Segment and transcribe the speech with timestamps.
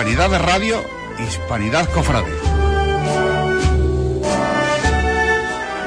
[0.00, 0.84] Hispanidad de Radio,
[1.18, 2.32] Hispanidad Cofrade.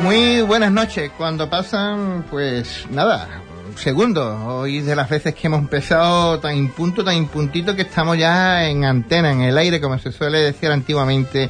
[0.04, 1.10] Muy buenas noches.
[1.18, 3.42] Cuando pasan, pues nada,
[3.76, 4.40] segundos.
[4.46, 8.86] Hoy de las veces que hemos empezado tan impunto, tan impuntito que estamos ya en
[8.86, 11.50] antena, en el aire, como se suele decir antiguamente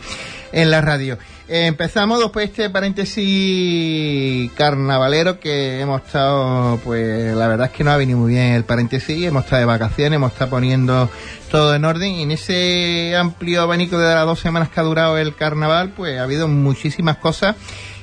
[0.53, 1.17] en la radio.
[1.55, 7.97] Empezamos después este paréntesis carnavalero que hemos estado, pues la verdad es que no ha
[7.97, 11.11] venido muy bien el paréntesis, hemos estado de vacaciones, hemos estado poniendo
[11.51, 15.15] todo en orden y en ese amplio abanico de las dos semanas que ha durado
[15.19, 17.55] el carnaval, pues ha habido muchísimas cosas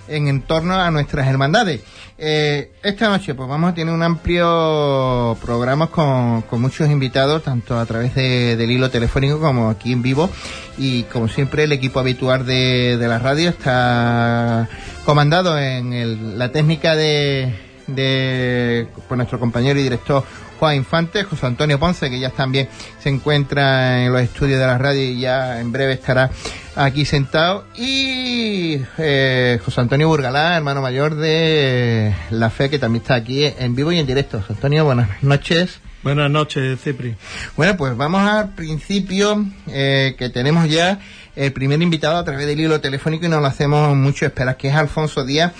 [0.07, 1.81] en torno a nuestras hermandades.
[2.23, 7.87] Eh, esta noche pues vamos a tener un amplio programa con, muchos invitados, tanto a
[7.87, 10.29] través de, del hilo telefónico como aquí en vivo.
[10.77, 14.69] Y como siempre el equipo habitual de, de la radio está
[15.07, 20.25] comandado en el, la técnica de, de por nuestro compañero y director
[20.59, 22.69] Juan Infante, José Antonio Ponce, que ya también
[23.03, 26.31] se encuentra en los estudios de la radio y ya en breve estará
[26.77, 27.65] aquí sentado.
[27.77, 33.75] Y eh, José Antonio Burgalá, hermano mayor de La Fe, que también está aquí en
[33.75, 34.41] vivo y en directo.
[34.41, 35.81] José Antonio, buenas noches.
[36.03, 37.15] Buenas noches, Cipri.
[37.57, 40.99] Bueno, pues vamos al principio, eh, que tenemos ya
[41.37, 44.69] el primer invitado a través del hilo telefónico y nos lo hacemos mucho esperar, que
[44.69, 45.53] es Alfonso Díaz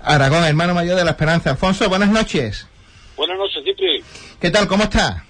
[0.00, 1.50] Aragón, hermano mayor de La Esperanza.
[1.50, 2.66] Alfonso, buenas noches.
[3.16, 4.02] Buenas noches, Cipri.
[4.40, 4.66] ¿Qué tal?
[4.68, 5.24] ¿Cómo está?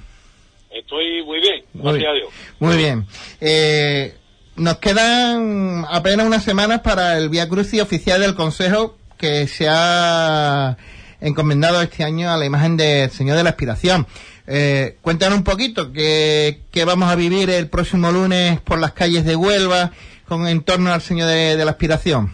[0.70, 2.28] Estoy muy bien, gracias a Dios.
[2.58, 3.06] Muy bien.
[3.40, 4.14] Eh,
[4.56, 10.76] nos quedan apenas unas semanas para el Via Crucis oficial del Consejo que se ha
[11.20, 14.06] encomendado este año a la imagen del Señor de la Aspiración.
[14.50, 19.36] Eh, cuéntanos un poquito qué vamos a vivir el próximo lunes por las calles de
[19.36, 19.92] Huelva
[20.26, 22.30] con en torno al Señor de, la Aspiración.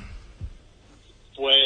[1.34, 1.56] Pues,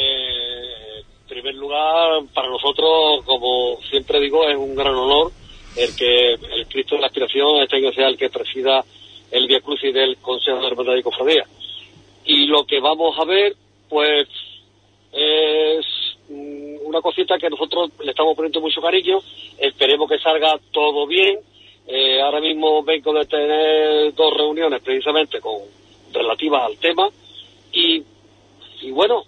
[1.21, 5.31] en primer lugar, para nosotros, como siempre digo, es un gran honor
[5.75, 8.83] el que el Cristo de la Aspiración este año sea el que presida
[9.29, 11.45] el Via Crucis del Consejo de Hermandad y Cofradía.
[12.25, 13.55] Y lo que vamos a ver,
[13.87, 14.27] pues,
[15.11, 15.85] es
[16.29, 19.19] una cosita que nosotros le estamos poniendo mucho cariño.
[19.57, 21.39] Esperemos que salga todo bien.
[21.87, 25.57] Eh, ahora mismo vengo de tener dos reuniones precisamente con
[26.13, 27.09] relativas al tema.
[27.71, 28.03] Y,
[28.81, 29.23] y bueno,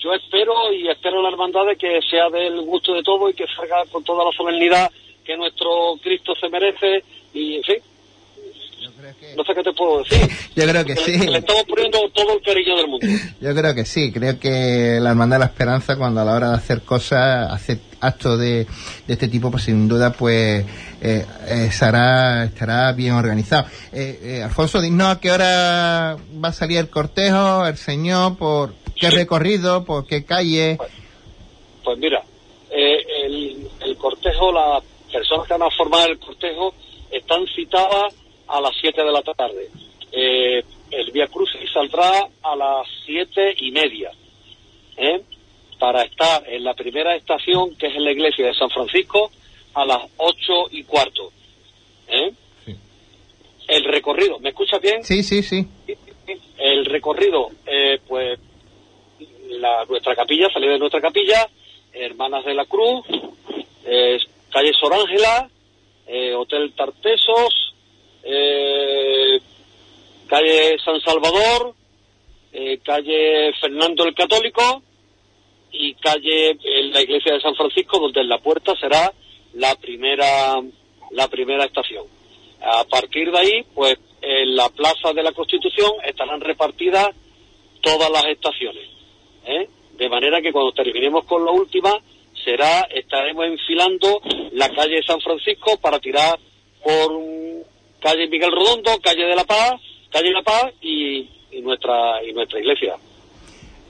[0.00, 3.46] yo espero y espero la hermandad de que sea del gusto de todo y que
[3.46, 4.90] salga con toda la solemnidad
[5.24, 7.02] que nuestro Cristo se merece
[7.34, 7.76] y en fin
[9.36, 11.18] no sé qué te puedo decir Yo creo que le, sí.
[11.18, 13.06] le estamos poniendo todo el cariño del mundo
[13.40, 16.48] Yo creo que sí, creo que la Hermandad de la Esperanza cuando a la hora
[16.50, 18.66] de hacer cosas, hacer actos de,
[19.06, 20.64] de este tipo, pues sin duda pues
[21.02, 23.66] eh, eh, estará, estará bien organizado.
[23.92, 28.74] Eh, eh, Alfonso, dinos a qué hora va a salir el cortejo, el señor, por
[28.98, 30.78] qué recorrido, por qué calle.
[31.84, 32.22] pues mira
[32.70, 32.96] eh,
[33.26, 34.82] el, el cortejo las
[35.12, 36.74] personas que van a formar el cortejo
[37.10, 38.14] están citadas
[38.48, 39.68] a las 7 de la tarde
[40.12, 44.10] Eh, el Via Crucis saldrá a las siete y media
[44.96, 45.20] ¿eh?
[45.78, 49.30] para estar en la primera estación que es en la iglesia de San Francisco
[49.74, 51.32] a las ocho y cuarto
[52.08, 52.32] ¿eh?
[53.66, 55.02] el recorrido ¿me escuchas bien?
[55.02, 55.66] Sí, sí, sí.
[56.56, 58.38] el recorrido, eh, pues
[59.48, 61.48] la, nuestra capilla, salida de nuestra capilla,
[61.92, 63.06] Hermanas de la Cruz,
[64.52, 65.48] calle Sor Ángela,
[66.06, 67.65] eh, Hotel Tartesos,
[68.26, 69.40] eh,
[70.26, 71.74] calle San Salvador,
[72.52, 74.82] eh, calle Fernando el Católico
[75.70, 79.12] y calle en la iglesia de San Francisco, donde en la puerta será
[79.54, 80.60] la primera
[81.12, 82.04] la primera estación.
[82.60, 87.10] A partir de ahí, pues en la Plaza de la Constitución estarán repartidas
[87.80, 88.88] todas las estaciones.
[89.44, 89.68] ¿eh?
[89.96, 91.92] De manera que cuando terminemos con la última,
[92.44, 94.20] será, estaremos enfilando
[94.52, 96.38] la calle San Francisco para tirar
[96.82, 97.55] por mm,
[98.06, 99.72] calle Miguel Redondo, calle de la Paz,
[100.12, 102.94] calle La Paz y, y nuestra y nuestra iglesia.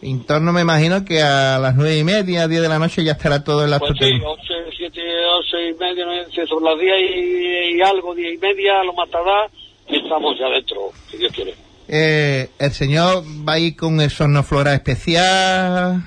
[0.00, 3.12] En torno me imagino que a las nueve y media, diez de la noche ya
[3.12, 3.88] estará todo el acto.
[3.88, 8.38] Pues sí, ocho, siete, ocho y media, sobre las diez y, y algo, diez y
[8.38, 9.50] media, lo más tardar,
[9.86, 11.54] estamos ya dentro, si Dios quiere.
[11.88, 16.02] Eh, el señor va a ir con el sonoflora especial,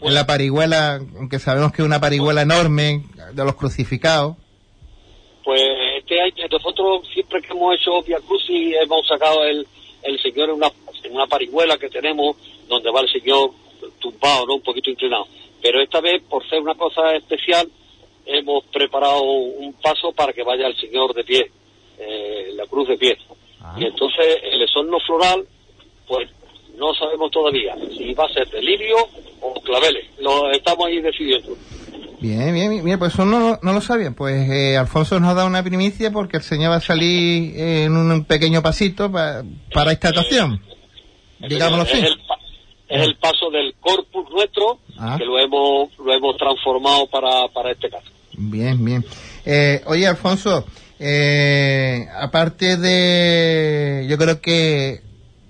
[0.00, 3.02] en la parihuela, aunque sabemos que es una parihuela enorme,
[3.32, 4.36] de los crucificados.
[5.44, 5.60] Pues
[6.06, 9.66] este año, nosotros siempre que hemos hecho Via Crucis hemos sacado el,
[10.04, 10.70] el Señor en una,
[11.02, 12.36] en una parihuela que tenemos,
[12.68, 13.50] donde va el Señor
[13.98, 14.54] tumbado, ¿no?
[14.54, 15.26] Un poquito inclinado.
[15.60, 17.68] Pero esta vez, por ser una cosa especial,
[18.24, 21.50] hemos preparado un paso para que vaya el Señor de pie,
[21.98, 23.18] eh, la cruz de pie.
[23.76, 25.44] Y entonces el esorno floral,
[26.06, 26.30] pues
[26.76, 28.96] no sabemos todavía si va a ser de lirio
[29.40, 30.06] o claveles.
[30.20, 31.56] Lo estamos ahí decidiendo.
[32.20, 34.10] Bien, bien, bien, pues eso no, no lo sabía.
[34.10, 38.24] Pues eh, Alfonso nos da una primicia porque el señor va a salir en un
[38.24, 39.42] pequeño pasito pa-
[39.72, 40.60] para esta ocasión.
[41.38, 42.06] Digámoslo es así.
[42.88, 45.16] es el paso del corpus nuestro Ah.
[45.18, 48.06] que lo hemos lo hemos transformado para, para este caso.
[48.38, 49.04] Bien, bien.
[49.44, 50.64] Eh, oye, Alfonso,
[50.98, 55.02] eh, aparte de, yo creo que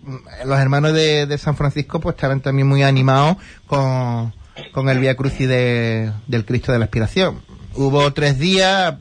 [0.03, 0.17] mm,
[0.49, 3.37] los hermanos de, de San Francisco pues estarán también muy animados
[3.69, 4.33] con,
[4.73, 7.41] con el Via Crucis de, del Cristo de la Aspiración.
[7.75, 8.95] Hubo tres días,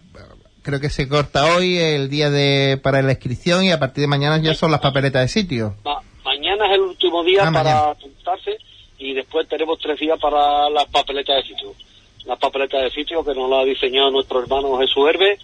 [0.62, 4.08] creo que se corta hoy el día de para la inscripción y a partir de
[4.08, 5.76] mañana ya son las papeletas de sitio.
[5.86, 7.90] Ma- mañana es el último día Ah, para mañana.
[7.92, 8.58] apuntarse
[8.98, 11.74] y después tenemos tres días para las papeletas de sitio.
[12.26, 15.38] Las papeletas de sitio que nos la ha diseñado nuestro hermano Jesús Herbe,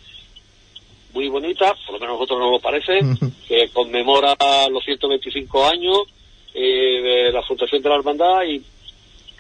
[1.14, 3.00] muy bonita, por lo menos a nosotros nos lo parece,
[3.48, 4.36] que conmemora
[4.72, 5.98] los 125 años
[6.54, 8.62] eh, de la fundación de la hermandad y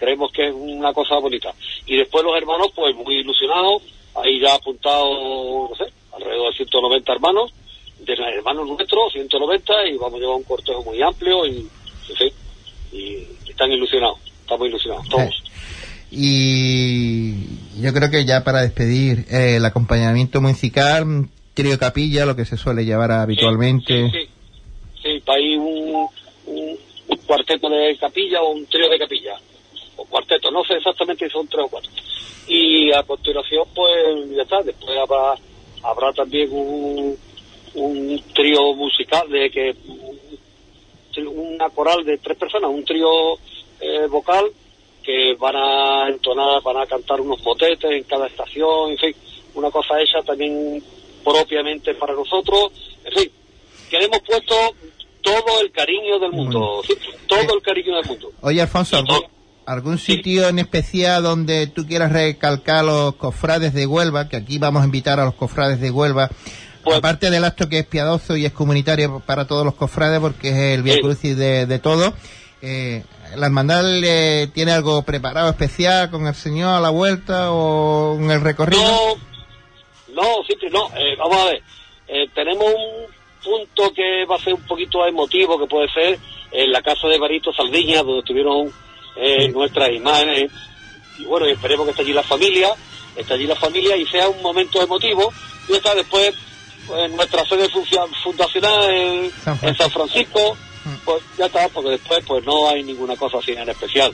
[0.01, 1.53] creemos que es una cosa bonita.
[1.85, 3.83] Y después los hermanos, pues muy ilusionados,
[4.15, 7.53] ahí ya apuntado, no sé, alrededor de 190 hermanos,
[7.99, 11.69] de hermanos nuestros, 190, y vamos a llevar un cortejo muy amplio y,
[12.09, 12.33] en fin,
[12.91, 15.43] y están ilusionados, estamos ilusionados, todos.
[16.09, 17.35] Y
[17.79, 22.57] yo creo que ya para despedir, eh, el acompañamiento musical, trío capilla, lo que se
[22.57, 24.09] suele llevar habitualmente.
[24.09, 24.29] Sí, sí,
[25.03, 26.07] sí, para ir un,
[26.47, 26.77] un,
[27.07, 29.39] un cuarteto de capilla o un trío de capilla.
[30.11, 31.89] Cuarteto, no sé exactamente si son tres o cuatro.
[32.47, 35.35] Y a continuación, pues ya está, después habrá,
[35.83, 37.17] habrá también un,
[37.75, 39.75] un trío musical de que
[41.19, 43.35] una coral de tres personas, un trío
[43.79, 44.45] eh, vocal
[45.03, 49.15] que van a entonar, van a cantar unos motetes en cada estación, en fin,
[49.55, 50.83] una cosa hecha también
[51.23, 52.71] propiamente para nosotros,
[53.03, 53.31] en fin,
[53.89, 54.55] que le hemos puesto
[55.21, 56.93] todo el cariño del mundo, sí,
[57.27, 58.31] todo el cariño del mundo.
[58.41, 59.03] Oye, Alfonso,
[59.65, 64.29] ¿algún, sitio en especial donde tú quieras recalcar los cofrades de Huelva?
[64.29, 66.29] Que aquí vamos a invitar a los cofrades de Huelva.
[66.83, 70.49] Pues- Aparte del acto que es piadoso y es comunitario para todos los cofrades, porque
[70.49, 70.99] es el Via.
[70.99, 72.13] Crucis de, de todo,
[72.61, 73.03] eh,
[73.35, 78.31] ¿la hermandad le tiene algo preparado especial con el Señor a la vuelta o en
[78.31, 78.81] el recorrido?
[78.81, 81.63] No, no, sí, no, eh, vamos a ver,
[82.07, 86.19] eh, tenemos un punto que va a ser un poquito emotivo, que puede ser
[86.51, 88.71] en la casa de Barito Saldiña, donde estuvieron
[89.15, 90.51] eh, nuestras imágenes,
[91.17, 92.69] y bueno, esperemos que esté allí la familia,
[93.15, 95.31] esté allí la familia y sea un momento emotivo,
[95.69, 96.33] y está después
[96.87, 97.69] pues, en nuestra sede
[98.23, 100.95] fundacional en San en San Francisco, Mm.
[101.05, 104.11] pues ya está, porque después pues no hay ninguna cosa así en especial,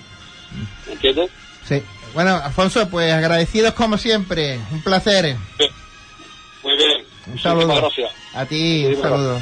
[0.52, 0.92] Mm.
[0.92, 1.32] ¿entiendes?
[1.66, 1.82] Sí.
[2.14, 4.60] Bueno, Alfonso, pues agradecidos como siempre.
[4.72, 5.38] Un placer.
[6.64, 7.74] Muy bien, Un saludo.
[7.76, 8.12] gracias.
[8.34, 9.42] A ti, un saludo.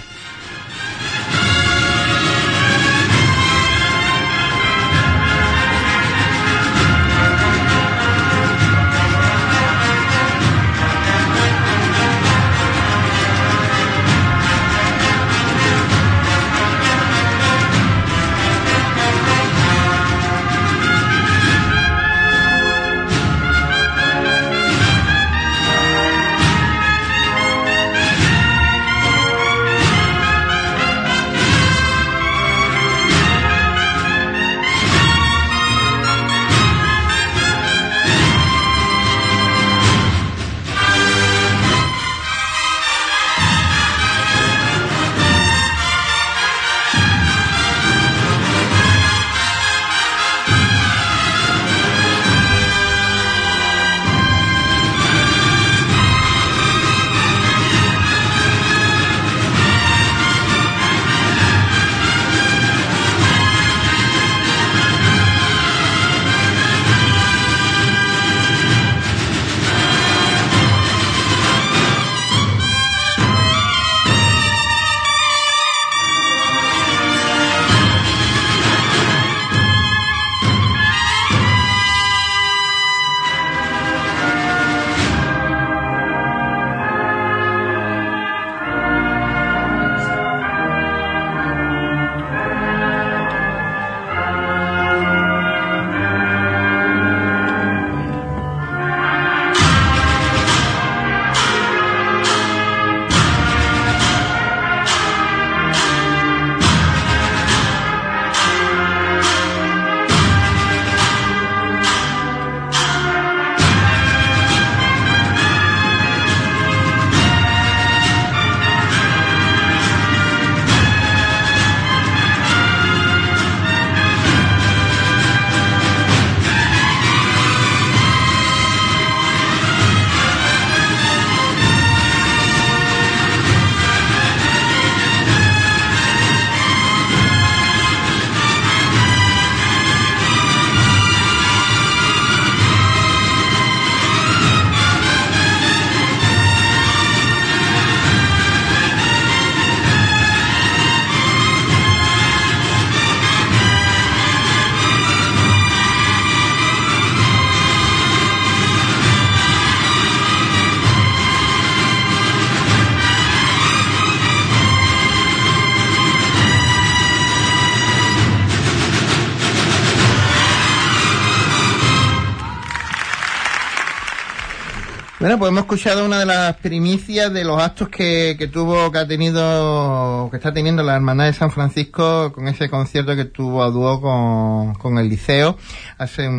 [175.25, 179.07] Bueno, pues hemos escuchado una de las primicias de los actos que, tuvo, que ha
[179.07, 183.71] tenido, que está teniendo la Hermandad de San Francisco con ese concierto que tuvo a
[183.71, 185.57] dúo con, con el Liceo
[185.97, 186.29] hace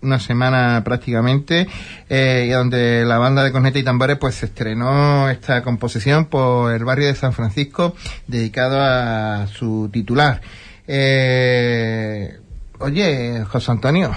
[0.00, 1.68] una semana prácticamente,
[2.08, 6.86] eh, y donde la banda de corneta y tambores pues estrenó esta composición por el
[6.86, 7.94] barrio de San Francisco
[8.28, 10.40] dedicado a su titular.
[10.86, 12.40] Eh,
[12.78, 14.16] oye, José Antonio,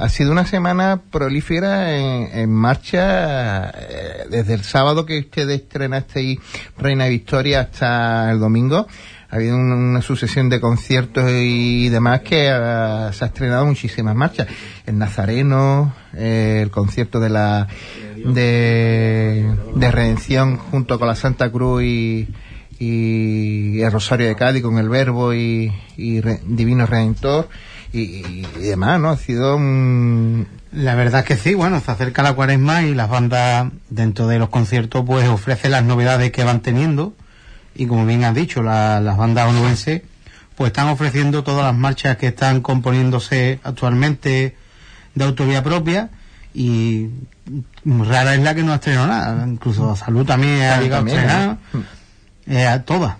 [0.00, 6.38] ha sido una semana prolífera en, marcha eh, desde el sábado que ustedes estrenasteis
[6.78, 8.86] Reina Victoria hasta el domingo.
[9.28, 12.46] Ha habido una sucesión de conciertos y demás que
[13.12, 14.48] se ha estrenado muchísimas marchas.
[14.86, 17.68] El Nazareno, eh, el concierto de la
[18.16, 22.28] de, Redención junto con la Santa Cruz y,
[22.80, 27.50] el Rosario de Cádiz con el Verbo y, Divino Redentor
[27.92, 29.10] y, demás, ¿no?
[29.10, 30.46] Ha sido un...
[30.72, 34.38] La verdad es que sí, bueno, se acerca la cuaresma y las bandas dentro de
[34.38, 37.12] los conciertos pues ofrecen las novedades que van teniendo
[37.74, 40.02] y como bien has dicho, las bandas onubenses
[40.54, 44.56] pues están ofreciendo todas las marchas que están componiéndose actualmente
[45.14, 46.10] de autoría propia
[46.54, 47.08] y
[47.84, 51.58] rara es la que no ha estrenado nada, incluso Salud también ha llegado a estrenar,
[52.46, 53.16] eh, todas.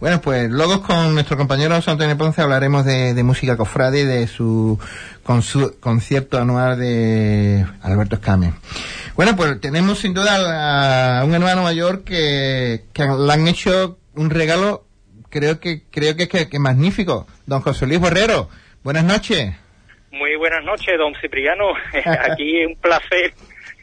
[0.00, 4.80] Bueno, pues luego con nuestro compañero Antonio Ponce hablaremos de, música cofrade y de su,
[5.22, 8.54] con su concierto anual de Alberto Escame.
[9.14, 14.86] Bueno, pues tenemos sin duda a, un hermano mayor que, le han hecho un regalo,
[15.28, 17.26] creo que creo que es que, magnífico.
[17.44, 18.48] Don José Luis Borrero,
[18.82, 19.54] buenas noches.
[20.12, 21.74] Muy buenas noches, don Cipriano.
[22.30, 23.34] Aquí un placer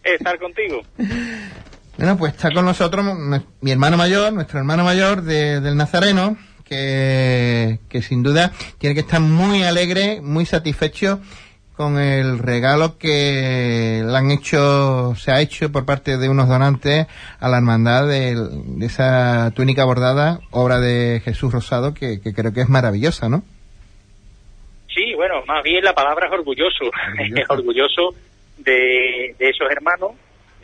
[0.03, 0.81] estar contigo.
[1.97, 3.05] Bueno, pues está con nosotros
[3.61, 9.21] mi hermano mayor, nuestro hermano mayor del Nazareno, que, que sin duda tiene que estar
[9.21, 11.21] muy alegre, muy satisfecho
[11.75, 17.07] con el regalo que le han hecho, se ha hecho por parte de unos donantes
[17.39, 18.35] a la hermandad de,
[18.81, 23.43] esa túnica bordada, obra de Jesús Rosado, que, creo que es maravillosa, ¿no?
[24.93, 28.09] Sí, bueno, más bien la palabra es orgulloso, orgulloso, orgulloso
[28.57, 30.11] de, de esos hermanos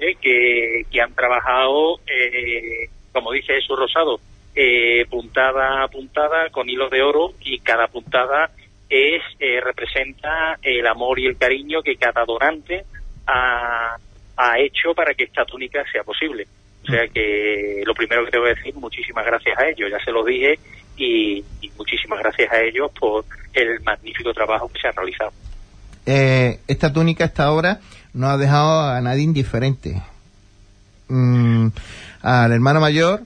[0.02, 4.20] eh, que, han trabajado, eh, como dice Jesús Rosado,
[4.56, 8.52] eh, puntada a puntada con hilos de oro y cada puntada
[8.90, 9.22] es
[9.64, 12.84] representa el amor y el cariño que cada donante
[13.28, 13.98] ha,
[14.58, 16.48] hecho para que esta túnica sea posible.
[16.84, 20.04] O sea que lo primero que te voy a decir, muchísimas gracias a ellos, ya
[20.04, 20.58] se lo dije,
[20.98, 21.44] y,
[21.78, 25.32] muchísimas gracias a ellos por el magnífico trabajo que se ha realizado.
[26.68, 27.80] esta túnica, esta obra,
[28.14, 30.02] no ha dejado a nadie indiferente.
[31.08, 31.68] Mm,
[32.22, 33.22] al hermano mayor,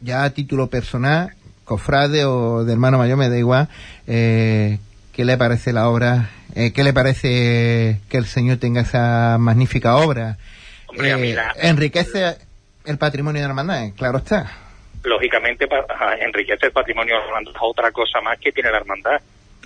[0.00, 3.68] ya a título personal, cofrade o de hermano mayor, me da igual,
[4.06, 4.78] eh,
[5.12, 6.30] ¿qué le parece la obra?
[6.54, 10.36] Eh, ¿Qué le parece que el Señor tenga esa magnífica obra?
[11.02, 12.36] Eh, enriquece
[12.84, 14.50] el patrimonio de la hermandad, claro está.
[15.04, 15.66] Lógicamente,
[16.20, 19.20] enriquece el patrimonio de la hermandad, otra cosa más que tiene la hermandad.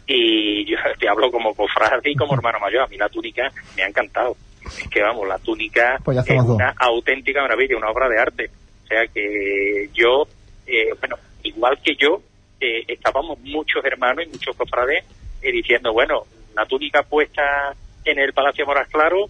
[0.06, 3.82] Y yo te hablo como cofrade y como hermano mayor, a mí la túnica me
[3.82, 4.36] ha encantado
[4.66, 8.50] es que vamos, la túnica pues es una auténtica maravilla, una obra de arte.
[8.84, 10.26] O sea que yo,
[10.66, 12.20] eh, bueno, igual que yo,
[12.60, 15.04] eh, estábamos muchos hermanos y muchos cofrades
[15.42, 19.28] eh, diciendo, bueno, la túnica puesta en el Palacio Moras Claro,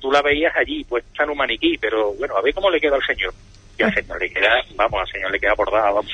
[0.00, 2.94] tú la veías allí, puesta en un maniquí, pero bueno, a ver cómo le queda
[2.94, 3.34] al señor.
[3.82, 6.12] Y al señor le queda, vamos, al señor le queda bordada, vamos.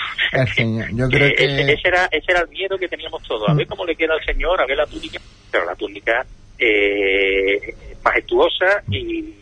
[0.95, 1.45] yo creo que...
[1.45, 4.25] Ese, era, ese era el miedo que teníamos todos, a ver cómo le queda al
[4.25, 5.21] señor, a ver la túnica,
[5.51, 6.27] pero la túnica
[6.59, 9.35] eh, majestuosa y,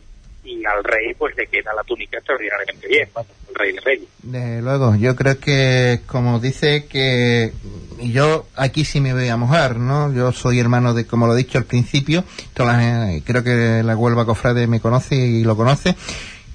[0.64, 3.08] al rey pues le queda la túnica extraordinariamente bien,
[3.48, 4.08] el rey de reyes.
[4.22, 7.52] Desde luego, yo creo que como dice que
[8.00, 10.12] y yo aquí sí me voy a mojar, ¿no?
[10.12, 14.66] Yo soy hermano de, como lo he dicho al principio, creo que la Huelva Cofrade
[14.66, 15.94] me conoce y lo conoce,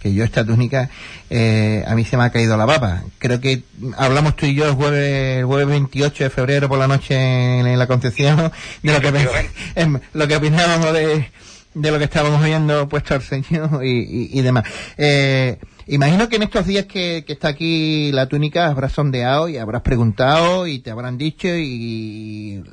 [0.01, 0.89] que yo esta túnica
[1.29, 3.03] eh, a mí se me ha caído la baba.
[3.19, 3.63] Creo que
[3.97, 7.15] hablamos tú y yo el jueves, el jueves 28 de febrero por la noche
[7.59, 8.51] en, la Concepción
[8.83, 11.29] de lo que, lo que opinábamos de,
[11.73, 14.65] de lo que estábamos viendo puesto al Señor y, demás.
[14.97, 19.81] Eh, imagino que en estos días que, está aquí la túnica habrás sondeado y habrás
[19.81, 22.63] preguntado y te habrán dicho y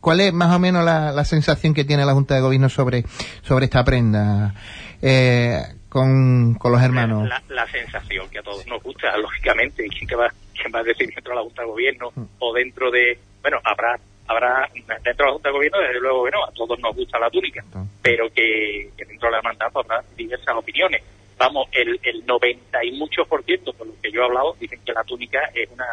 [0.00, 3.04] ¿cuál es más o menos la, sensación que tiene la Junta de Gobierno sobre,
[3.42, 4.54] sobre esta prenda
[5.02, 7.28] eh, con, con, los hermanos?
[7.50, 11.06] La, sensación que a todos nos gusta, lógicamente, y que va, quién va a decir
[11.14, 12.24] dentro de la Junta de Gobierno mm.
[12.38, 16.44] o dentro de, bueno, habrá habrá dentro de la Junta de Gobierno, desde luego, bueno,
[16.44, 17.62] a todos nos gusta la túnica,
[18.00, 21.02] pero que, dentro de la hermandad habrá diversas opiniones.
[21.36, 24.80] Vamos, el, el 90 y muchos por ciento, por lo que yo he hablado, dicen
[24.86, 25.84] que la túnica es una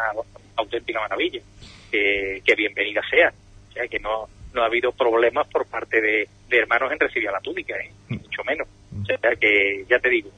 [0.56, 1.40] auténtica maravilla,
[1.90, 3.32] que, bienvenida sea.
[3.68, 7.40] O sea, que no, no ha habido problemas por parte de, hermanos en recibir la
[7.40, 7.90] túnica, ¿eh?
[8.08, 8.66] mucho menos.
[9.02, 10.30] O sea que, ya te digo,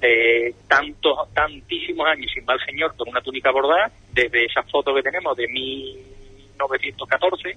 [0.00, 4.94] eh, tantos, tantísimos años sin va el señor con una túnica bordada, desde esa foto
[4.94, 7.56] que tenemos de 1914,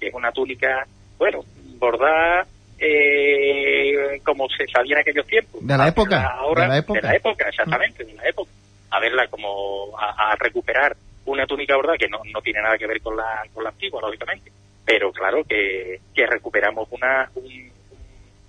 [0.00, 0.86] que es una túnica,
[1.18, 1.40] bueno,
[1.78, 2.46] bordada
[2.78, 5.66] eh, como se sabía en aquellos tiempos.
[5.66, 6.22] De la época.
[6.38, 7.00] Ahora, de la época.
[7.00, 8.50] de la época, exactamente, de la época.
[8.90, 12.86] A verla como a, a recuperar una túnica bordada que no, no tiene nada que
[12.86, 14.50] ver con la, con la antigua, lógicamente.
[14.84, 17.70] Pero claro que, que recuperamos una, un-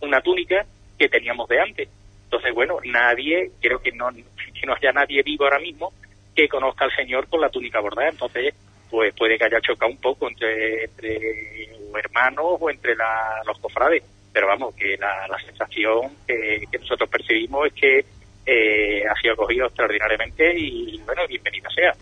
[0.01, 0.65] una túnica
[0.99, 1.89] que teníamos de antes.
[2.25, 5.91] Entonces, bueno, nadie, creo que no, que no haya nadie vivo ahora mismo
[6.35, 8.09] que conozca al Señor con la túnica bordada.
[8.09, 8.53] Entonces,
[8.89, 14.03] pues puede que haya chocado un poco entre, entre hermanos o entre la- los cofrades.
[14.31, 18.05] Pero vamos, que la, la sensación que, nosotros percibimos es que
[18.45, 21.93] eh, ha sido acogido extraordinariamente y, bueno, bienvenida sea.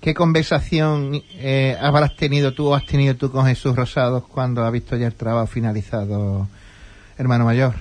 [0.00, 4.70] ¿Qué conversación eh, habrás tenido tú o has tenido tú con Jesús Rosados cuando ha
[4.70, 6.46] visto ya el trabajo finalizado,
[7.18, 7.74] hermano mayor?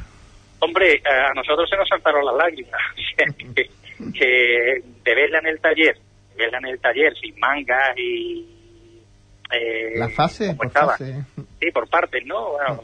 [0.60, 2.82] Hombre, a nosotros se nos saltaron las lágrimas.
[3.56, 3.70] que,
[4.18, 5.96] que de verla en el taller,
[6.30, 8.50] de verla en el taller sin mangas y...
[9.52, 10.92] Eh, La fase, como por estaba.
[10.98, 11.16] fase.
[11.60, 12.52] Sí, por partes, ¿no?
[12.54, 12.84] Bueno,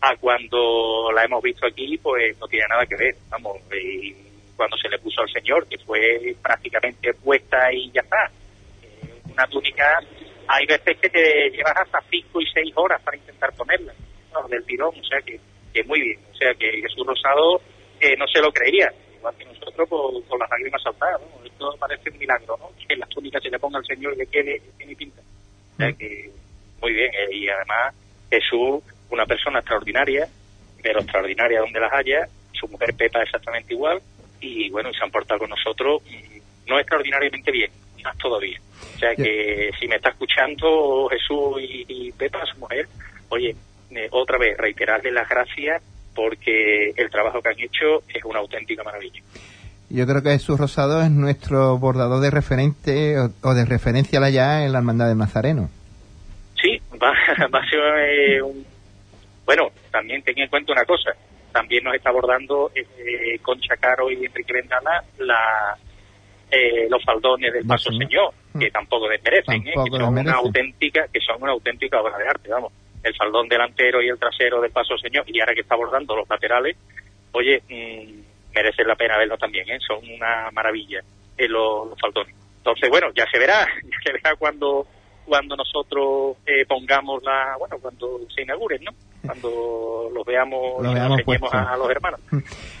[0.00, 3.58] a cuando la hemos visto aquí, pues no tiene nada que ver, vamos.
[3.72, 4.14] Y
[4.56, 8.30] cuando se le puso al señor, que fue prácticamente puesta y ya está.
[8.82, 9.84] Eh, una túnica,
[10.48, 13.92] hay veces que te llevas hasta cinco y seis horas para intentar ponerla,
[14.48, 15.38] del tirón, o sea que,
[15.72, 16.18] que muy bien.
[16.32, 17.60] O sea que Jesús Rosado
[18.00, 21.44] eh, no se lo creía, igual que nosotros con, con las lágrimas saltadas, ¿no?
[21.44, 22.70] Esto parece un milagro, ¿no?
[22.88, 25.20] Que la túnica se le ponga al señor que tiene pinta.
[25.74, 26.30] O sea que
[26.80, 27.94] muy bien, eh, y además
[28.30, 30.28] Jesús, una persona extraordinaria,
[30.82, 34.00] pero extraordinaria donde las haya, su mujer Pepa exactamente igual,
[34.40, 37.70] y bueno, y se han portado con nosotros mm, no extraordinariamente bien,
[38.02, 38.58] más todavía.
[38.94, 42.86] O sea que si me está escuchando Jesús y, y Pepa, su mujer,
[43.28, 43.54] oye,
[43.96, 45.82] eh, otra vez reiterarle las gracias
[46.14, 49.20] porque el trabajo que han hecho es una auténtica maravilla.
[49.88, 54.64] Yo creo que Jesús Rosado es nuestro bordador de referente o, o de referencia ya
[54.64, 55.68] en la Hermandad del Nazareno.
[56.60, 57.10] Sí, va,
[57.54, 58.64] va a ser eh, un...
[59.44, 61.10] Bueno, también ten en cuenta una cosa.
[61.52, 65.76] También nos está abordando eh, Concha Caro y Enrique Vendala la,
[66.50, 68.32] eh, los faldones del Paso Señor.
[68.58, 69.72] Que tampoco desmerecen, ¿eh?
[69.74, 72.72] Tampoco que son una auténtica, que son una auténtica obra de arte, vamos.
[73.02, 76.28] El faldón delantero y el trasero del Paso Señor, y ahora que está abordando los
[76.28, 76.76] laterales,
[77.32, 79.78] oye, mm, merecen la pena verlo también, ¿eh?
[79.86, 81.00] Son una maravilla
[81.36, 82.34] eh, los, los faldones.
[82.58, 84.86] Entonces, bueno, ya se verá, ya se verá cuando
[85.30, 88.90] cuando nosotros eh, pongamos la, bueno, cuando se inauguren, ¿no?
[89.24, 92.18] Cuando los veamos, Los y enseñemos a, a los hermanos.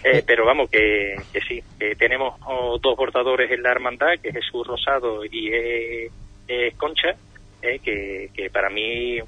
[0.02, 4.30] Eh, pero vamos, que, que sí, que tenemos oh, dos bordadores en la hermandad, que
[4.30, 6.12] es Jesús Rosado y es,
[6.48, 7.14] es Concha,
[7.62, 9.18] eh, que, que para mí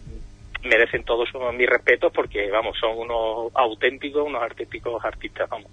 [0.64, 5.70] merecen todos mis respetos porque, vamos, son unos auténticos, unos artísticos artistas, vamos.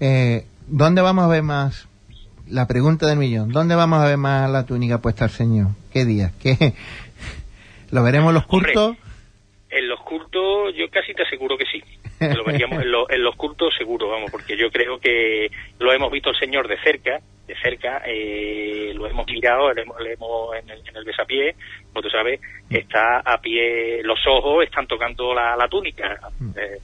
[0.00, 1.88] Eh, ¿Dónde vamos a ver más?
[2.48, 3.50] La pregunta del millón.
[3.52, 5.68] ¿Dónde vamos a ver más la túnica puesta al Señor?
[5.92, 6.32] ¿Qué día?
[6.42, 6.56] ¿Qué?
[7.90, 8.96] ¿Lo veremos en los Hombre, cultos?
[9.70, 11.80] En los cultos, yo casi te aseguro que sí.
[12.18, 15.92] Que Lo veríamos en, lo- en los cultos seguro, vamos, porque yo creo que lo
[15.92, 20.54] hemos visto el Señor de cerca, de cerca, eh, lo hemos mirado, le hemos, hemos-
[20.56, 21.54] en, el, en el besapié,
[21.92, 26.18] como tú sabes, está a pie, los ojos están tocando la, la túnica,
[26.56, 26.78] eh,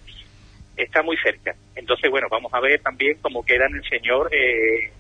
[0.77, 1.55] está muy cerca.
[1.75, 4.91] Entonces, bueno, vamos a ver también cómo queda en el Señor eh,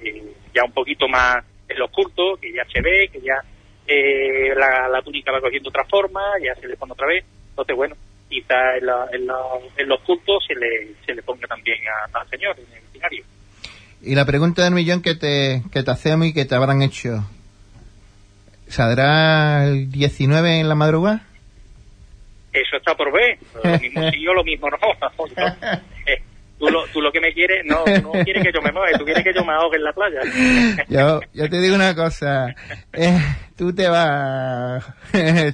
[0.00, 0.22] eh,
[0.54, 3.40] ya un poquito más en los cultos, que ya se ve, que ya
[3.86, 7.24] eh, la, la túnica va cogiendo otra forma, ya se le pone otra vez.
[7.50, 7.96] Entonces, bueno,
[8.28, 9.28] quizá en, la- en,
[9.76, 11.78] en los cultos se le, se le ponga también
[12.12, 13.24] al Señor en el escenario.
[14.02, 17.24] Y la pregunta del millón que te, que te hacemos y que te habrán hecho.
[18.72, 21.22] ¿Saldrá el 19 en la madrugada?
[22.52, 23.38] Eso está por ver.
[23.62, 24.78] Lo mismo sí o lo mismo no.
[26.58, 28.96] Tú lo, tú lo que me quieres, no, tú no quieres que yo me mueva,
[28.96, 30.20] tú quieres que yo me ahogue en la playa.
[30.88, 32.54] Yo, yo te digo una cosa.
[32.92, 33.18] Eh,
[33.56, 34.84] tú te vas,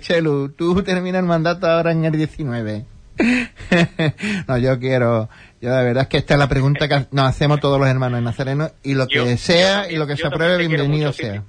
[0.00, 2.84] Chelu, tú terminas el mandato ahora en el 19.
[4.48, 5.30] no, yo quiero,
[5.62, 8.18] yo la verdad es que esta es la pregunta que nos hacemos todos los hermanos
[8.18, 11.06] en Nazareno y lo que Yo- sea yo y lo que se yo apruebe, bienvenido
[11.08, 11.42] mucho, sí, sea.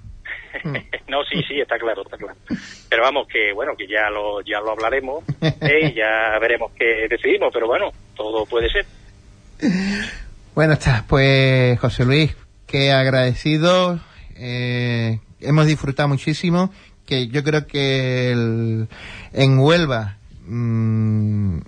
[1.07, 2.35] no, sí, sí, está claro, está claro.
[2.89, 7.07] Pero vamos, que bueno, que ya lo, ya lo hablaremos eh, y ya veremos qué
[7.09, 8.85] decidimos, pero bueno, todo puede ser.
[10.55, 12.35] Bueno, está, pues José Luis,
[12.67, 13.99] que agradecido,
[14.35, 16.71] eh, hemos disfrutado muchísimo,
[17.05, 18.87] que yo creo que el-
[19.33, 21.59] en Huelva, mm,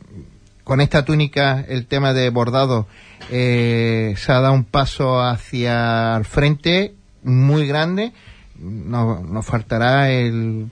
[0.63, 2.87] con esta túnica, el tema de bordado,
[3.31, 8.11] eh, se ha dado un paso hacia el frente muy grande,
[8.61, 10.71] nos, nos faltará el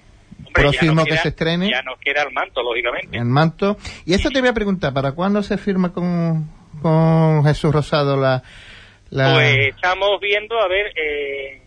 [0.53, 1.69] próximo que se estrene.
[1.69, 3.17] Ya nos queda el manto, lógicamente.
[3.17, 3.77] El manto.
[4.05, 6.49] Y esto te voy a preguntar, ¿para cuándo se firma con,
[6.81, 8.43] con Jesús Rosado la,
[9.09, 9.33] la...
[9.33, 11.61] Pues estamos viendo, a ver, eh,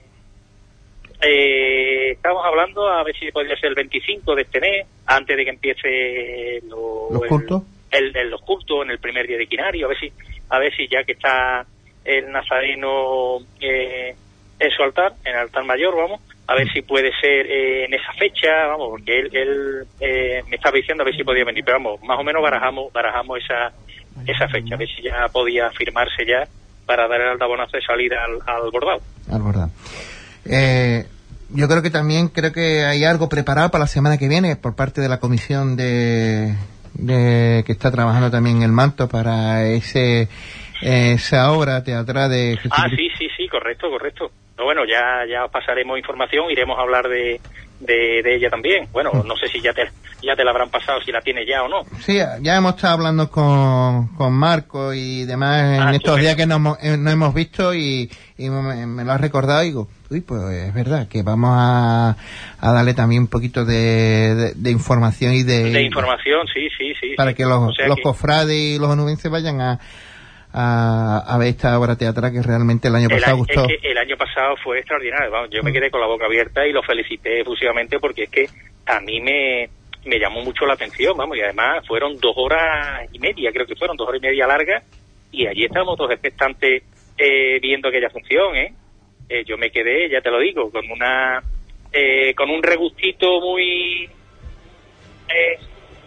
[1.23, 5.45] eh, estamos hablando a ver si podría ser el 25 de este mes, antes de
[5.45, 7.63] que empiece lo, los cultos.
[7.91, 10.13] El, el, los cultos en el primer día de Quinario, a ver si,
[10.49, 11.67] a ver si ya que está
[12.05, 14.15] el nazareno eh,
[14.62, 17.94] en su altar, en el altar mayor, vamos, a ver si puede ser eh, en
[17.94, 21.64] esa fecha, vamos, porque él, él eh, me estaba diciendo a ver si podía venir,
[21.64, 23.72] pero vamos, más o menos barajamos, barajamos esa,
[24.27, 26.46] esa fecha, a ver si ya podía firmarse ya
[26.87, 29.01] para dar el altabonazo de salida al, al bordado.
[29.31, 29.70] Al bordado.
[30.44, 31.07] Eh,
[31.51, 34.75] yo creo que también creo que hay algo preparado para la semana que viene por
[34.75, 36.55] parte de la comisión de,
[36.94, 40.29] de que está trabajando también en el manto para ese
[40.83, 44.31] esa obra teatral de Ah, sí, sí, sí, correcto, correcto.
[44.62, 47.40] No, bueno, ya ya os pasaremos información, iremos a hablar de,
[47.81, 48.87] de, de ella también.
[48.92, 49.88] Bueno, no sé si ya te,
[50.22, 51.83] ya te la habrán pasado, si la tiene ya o no.
[52.01, 56.46] Sí, ya hemos estado hablando con, con Marco y demás en Ah, estos días que
[56.46, 59.88] nos, hemos- eh, no hemos visto y, y me, me lo has recordado y digo,
[60.11, 62.16] uy, pues es verdad que vamos a,
[62.61, 66.92] a darle también un poquito de, de, de información y de, De información, sí, sí,
[67.01, 67.14] sí.
[67.16, 67.37] para sí.
[67.38, 69.81] que los, O sea los que cofrades y los onubenses vayan a,
[70.53, 73.65] a, a ver esta obra teatral que realmente el año el pasado año, gustó.
[73.69, 75.31] es que el año pasado fue extraordinario.
[75.31, 78.47] Vamos, yo me quedé con la boca abierta y lo felicité efusivamente porque es que
[78.87, 79.69] a mí me,
[80.05, 83.77] me llamó mucho la atención, vamos, y además fueron dos horas y media, creo que
[83.77, 84.85] fueron dos horas y media largas,
[85.31, 86.83] y allí estábamos todos expectantes
[87.17, 88.75] eh, viendo aquella función, ¿eh?
[89.29, 91.41] Eh, Yo me quedé, ya te lo digo, con una
[91.93, 94.05] eh, con un regustito muy
[95.29, 95.59] eh,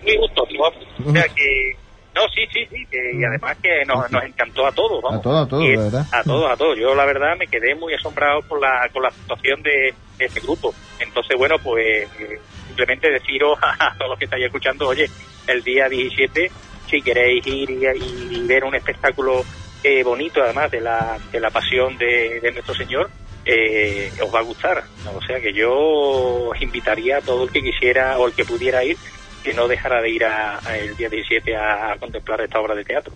[0.04, 0.86] muy gustoso, vamos.
[1.06, 1.76] O sea que
[2.16, 5.20] no, sí, sí, sí, que, y además que nos, nos encantó a todos, vamos.
[5.20, 6.06] A todos, a todos, verdad.
[6.12, 6.80] A todos, a todos.
[6.80, 10.40] Yo la verdad me quedé muy asombrado con la, con la actuación de, de este
[10.40, 10.74] grupo.
[11.00, 15.10] Entonces, bueno, pues eh, simplemente deciros a, todos los que estáis escuchando, oye,
[15.48, 16.52] el día 17,
[16.90, 17.86] si queréis ir y,
[18.36, 19.44] y ver un espectáculo
[19.84, 23.10] eh, bonito, además de la, de la pasión de, de nuestro Señor,
[23.46, 24.84] eh, os va a gustar.
[25.14, 28.84] O sea que yo os invitaría a todo el que quisiera o el que pudiera
[28.84, 28.98] ir,
[29.46, 32.76] que no dejara de ir a, a el día 17 a, a contemplar esta obra
[32.76, 33.14] de teatro.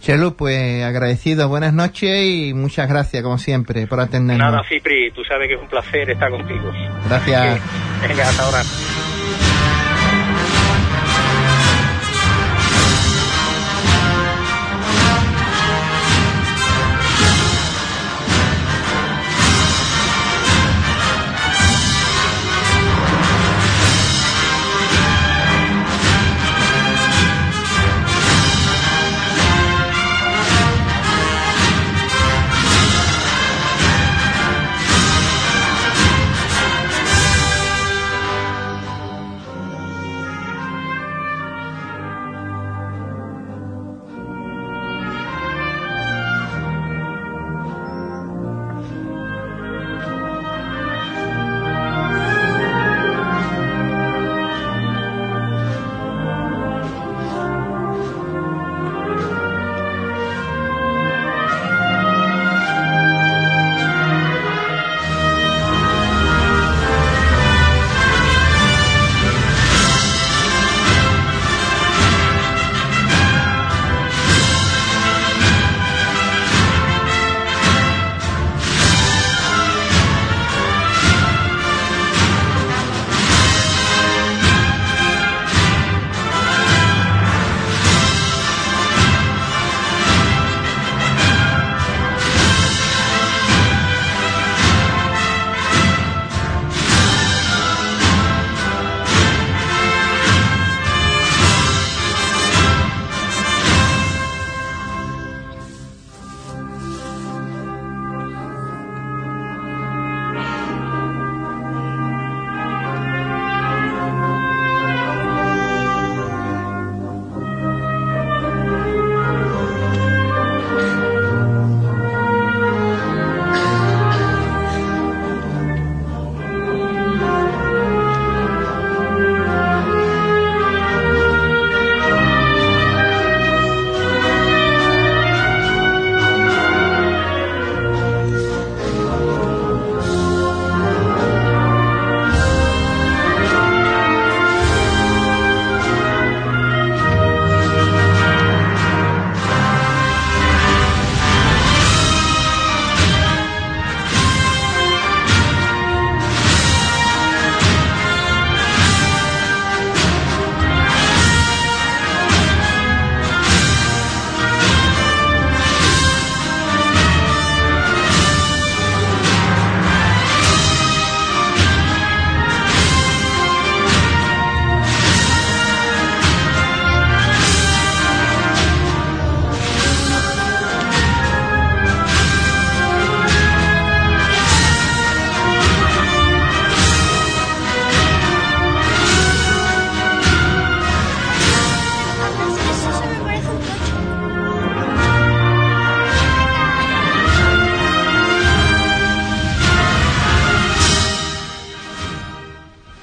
[0.00, 4.52] Chelu, pues agradecido, buenas noches y muchas gracias como siempre por atendernos.
[4.52, 6.70] Nada, Cipri, tú sabes que es un placer estar contigo.
[7.08, 7.60] Gracias.
[8.06, 8.62] Venga, hasta ahora.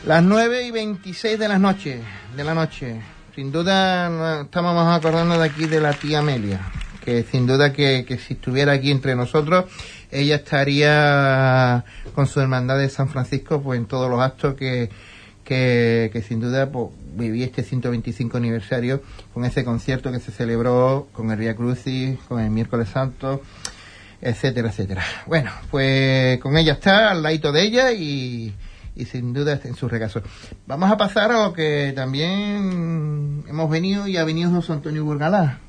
[0.10, 2.02] Las 9 y 26 de la noche,
[2.36, 3.00] de la noche.
[3.36, 6.62] Sin duda estamos acordando de aquí de la tía Amelia,
[7.06, 9.66] que sin duda que, que si estuviera aquí entre nosotros,
[10.10, 14.90] ella estaría con su hermandad de San Francisco pues en todos los actos que,
[15.44, 21.08] que, que sin duda pues, viví este 125 aniversario con ese concierto que se celebró
[21.14, 23.44] con el Via Crucis, con el Miércoles Santo,
[24.24, 25.04] etcétera, etcétera.
[25.28, 28.56] Bueno, pues con ella está, al ladito de ella y,
[29.00, 30.22] y sin duda está en su regazo.
[30.68, 35.60] Vamos a pasar a lo que también hemos venido y ha venido José Antonio Burgalá.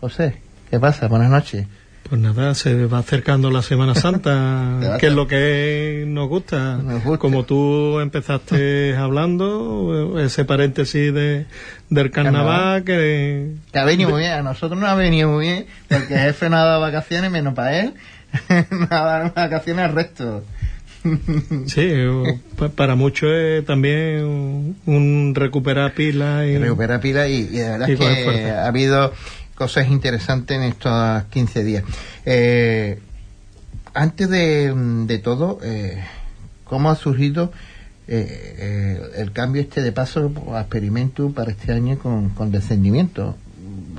[0.00, 1.06] José, ¿qué pasa?
[1.06, 1.66] Buenas noches.
[2.08, 6.78] Pues nada, se va acercando la Semana Santa, que es lo que nos gusta.
[6.78, 7.18] Nos gusta.
[7.18, 11.46] Como tú empezaste hablando, ese paréntesis de,
[11.88, 13.54] del carnaval, que...
[13.72, 16.50] Que ha venido muy bien, a nosotros nos ha venido muy bien, porque el jefe
[16.50, 17.94] no ha dado vacaciones, menos para él,
[18.70, 20.42] no ha dado vacaciones al resto.
[21.66, 21.90] Sí,
[22.58, 26.58] pa- para muchos es también un, recuperar pilas y...
[26.58, 28.62] recupera pila y, y de verdad Y es que fuerza.
[28.64, 29.12] ha habido
[29.54, 31.84] cosas interesantes en estos 15 días.
[32.26, 32.98] Eh,
[33.94, 34.72] antes de,
[35.06, 36.02] de todo, eh,
[36.64, 37.52] ¿cómo ha surgido
[38.08, 43.36] eh, eh, el cambio este de paso a experimento para este año con, con descendimiento?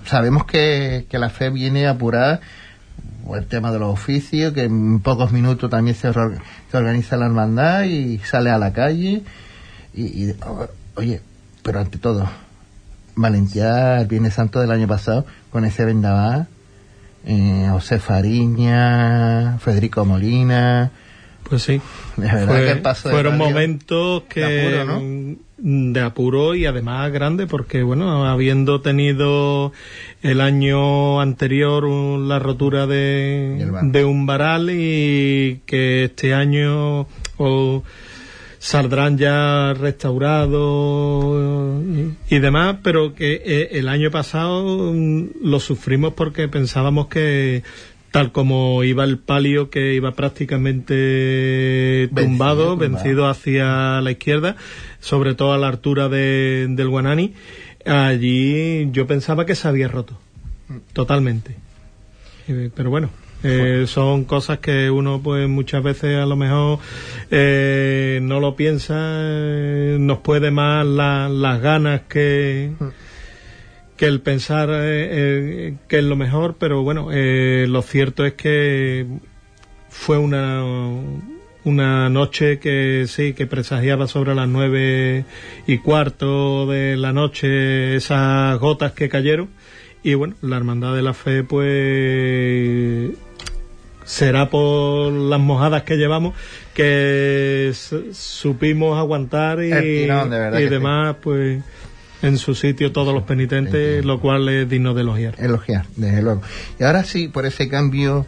[0.06, 2.42] Sabemos que, que la fe viene apurada
[3.32, 7.28] por el tema de los oficios, que en pocos minutos también se, se organiza la
[7.28, 9.24] hermandad y sale a la calle.
[9.94, 10.34] Y,
[10.96, 11.22] oye,
[11.64, 12.30] pero ante todo,
[13.16, 16.50] valentía el Viernes Santo del año pasado con ese vendaval,
[17.24, 20.92] eh, José Fariña, Federico Molina,
[21.52, 21.80] Pues sí.
[22.18, 25.36] de verdad Fue- que el paso de fueron momentos que de apuro, ¿no?
[25.94, 29.74] de apuro y además grande porque bueno habiendo tenido
[30.24, 37.06] el año anterior un- la rotura de, de un varal y que este año
[37.38, 37.84] o
[38.58, 41.84] saldrán ya restaurados
[42.30, 47.64] y, y demás, pero que eh, el año pasado mm, lo sufrimos porque pensábamos que
[48.12, 54.56] tal como iba el palio que iba prácticamente tumbado, vencido hacia la izquierda,
[55.00, 57.34] sobre todo a la altura de- del Guanani,
[57.86, 60.20] allí yo pensaba que se había roto,
[60.94, 61.56] totalmente.
[62.48, 63.10] Eh, Pero bueno,
[63.44, 66.80] eh, son cosas que uno pues muchas veces a lo mejor
[67.32, 72.72] eh, no lo piensa, eh, nos puede más la- las ganas que
[74.02, 78.34] que el pensar eh, eh, que es lo mejor, pero bueno, eh, lo cierto es
[78.34, 79.06] que
[79.90, 80.64] fue una
[81.66, 85.26] una noche que sí, que presagiaba sobre las nueve
[85.68, 89.50] y cuarto de la noche esas gotas que cayeron
[90.02, 93.12] y bueno, la hermandad de la fe pues
[94.04, 96.34] será por las mojadas que llevamos
[96.74, 97.72] que
[98.14, 100.70] supimos aguantar y, El tirón, de verdad y sí.
[100.70, 101.64] demás pues
[102.22, 105.36] en su sitio todos los penitentes, lo cual es digno de elogiar.
[105.40, 106.42] elogiar, desde luego.
[106.80, 108.26] Y ahora sí, por ese cambio,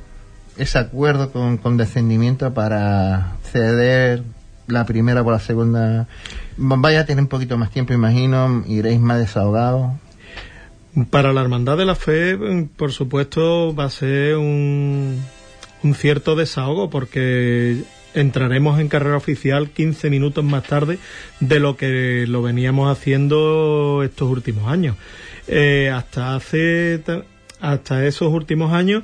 [0.57, 4.23] ese acuerdo con, descendimiento para ceder
[4.67, 6.07] la primera por la segunda,
[6.57, 9.91] vaya a tener un poquito más tiempo, imagino, iréis más desahogados.
[11.09, 12.37] Para la Hermandad de la Fe,
[12.75, 15.19] por supuesto, va a ser un,
[15.83, 17.83] un cierto desahogo porque
[18.15, 20.99] entraremos en carrera oficial 15 minutos más tarde
[21.39, 24.95] de lo que lo veníamos haciendo estos últimos años.
[25.47, 27.23] Eh, hasta hace ta-
[27.59, 29.03] hasta esos últimos años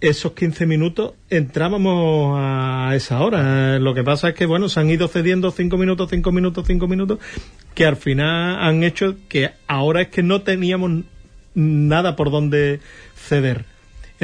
[0.00, 3.78] esos 15 minutos entrábamos a esa hora.
[3.78, 6.88] Lo que pasa es que, bueno, se han ido cediendo 5 minutos, 5 minutos, 5
[6.88, 7.20] minutos,
[7.74, 11.04] que al final han hecho que ahora es que no teníamos
[11.54, 12.80] nada por donde
[13.14, 13.64] ceder.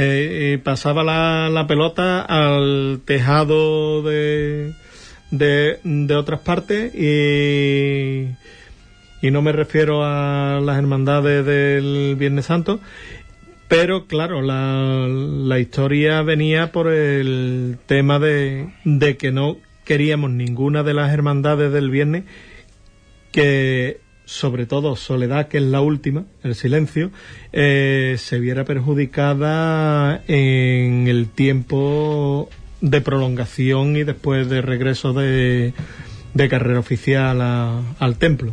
[0.01, 4.73] Eh, eh, pasaba la, pelota al tejado de,
[5.33, 8.29] de, de otras partes y,
[9.21, 12.79] y no me refiero a las hermandades del Viernes Santo,
[13.67, 20.85] pero claro, la, la historia venía por el tema de, de que no queríamos ninguna
[20.85, 22.23] de las hermandades del viernes
[23.33, 27.11] que sobre todo Soledad, que es la última, el silencio,
[27.55, 32.51] eh, se viera perjudicada en el tiempo
[32.83, 35.73] de prolongación y después de regreso de,
[36.35, 38.53] de carrera oficial a- al templo.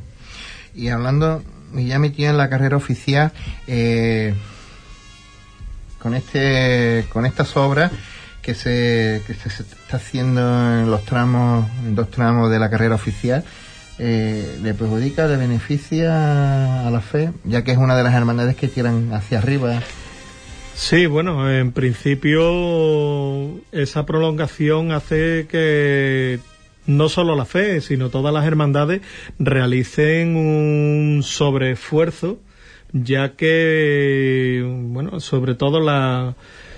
[0.74, 1.44] Y hablando,
[1.76, 3.34] ya metido en la carrera oficial,
[3.68, 4.34] eh,
[6.00, 7.92] con este, con estas obras
[8.42, 10.40] que se, que se está haciendo
[10.80, 13.44] en los tramos, en dos tramos de la carrera oficial,
[13.98, 18.56] eh, le perjudica, le beneficia a la fe, ya que es una de las hermandades
[18.56, 19.82] que tiran hacia arriba.
[20.74, 26.40] Sí, bueno, en principio esa prolongación hace que
[26.86, 29.02] no solo la fe, sino todas las hermandades
[29.40, 32.40] realicen un sobreesfuerzo,
[32.92, 36.36] ya que, bueno, sobre todo la,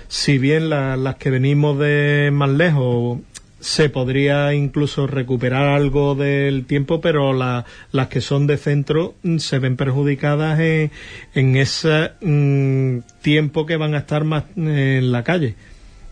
[0.08, 3.18] si bien las que venimos de más lejos
[3.60, 9.58] se podría incluso recuperar algo del tiempo, pero las que son de centro mm, se
[9.58, 15.56] ven perjudicadas en, ese mm, tiempo que van a estar más en la calle.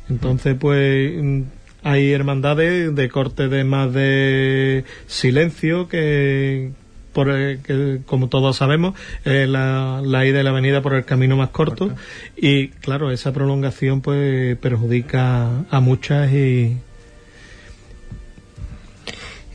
[0.09, 1.43] Entonces, pues mm,
[1.83, 6.73] hay hermandades de corte de más de silencio que,
[7.13, 11.51] por que, como todos sabemos, la, la, ida y la venida por el camino más
[11.51, 11.95] corto.
[12.37, 16.79] Y claro, esa prolongación pues perjudica a muchas y,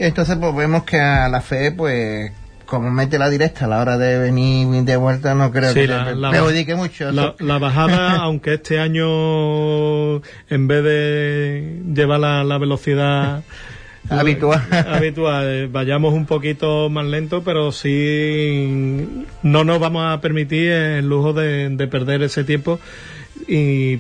[0.06, 2.32] entonces pues vemos que a la fe pues
[2.66, 6.32] como mete la directa a la hora de venir de vuelta no creo que la,
[6.32, 7.12] me mucho.
[7.12, 10.16] La, bajada, aunque este año
[10.50, 13.44] en vez de llevar la, velocidad
[14.10, 14.64] habitual.
[14.88, 21.10] habitual, eh, vayamos un poquito más lento, pero sí no nos vamos a permitir el
[21.10, 22.80] lujo de, perder ese tiempo
[23.48, 23.98] y,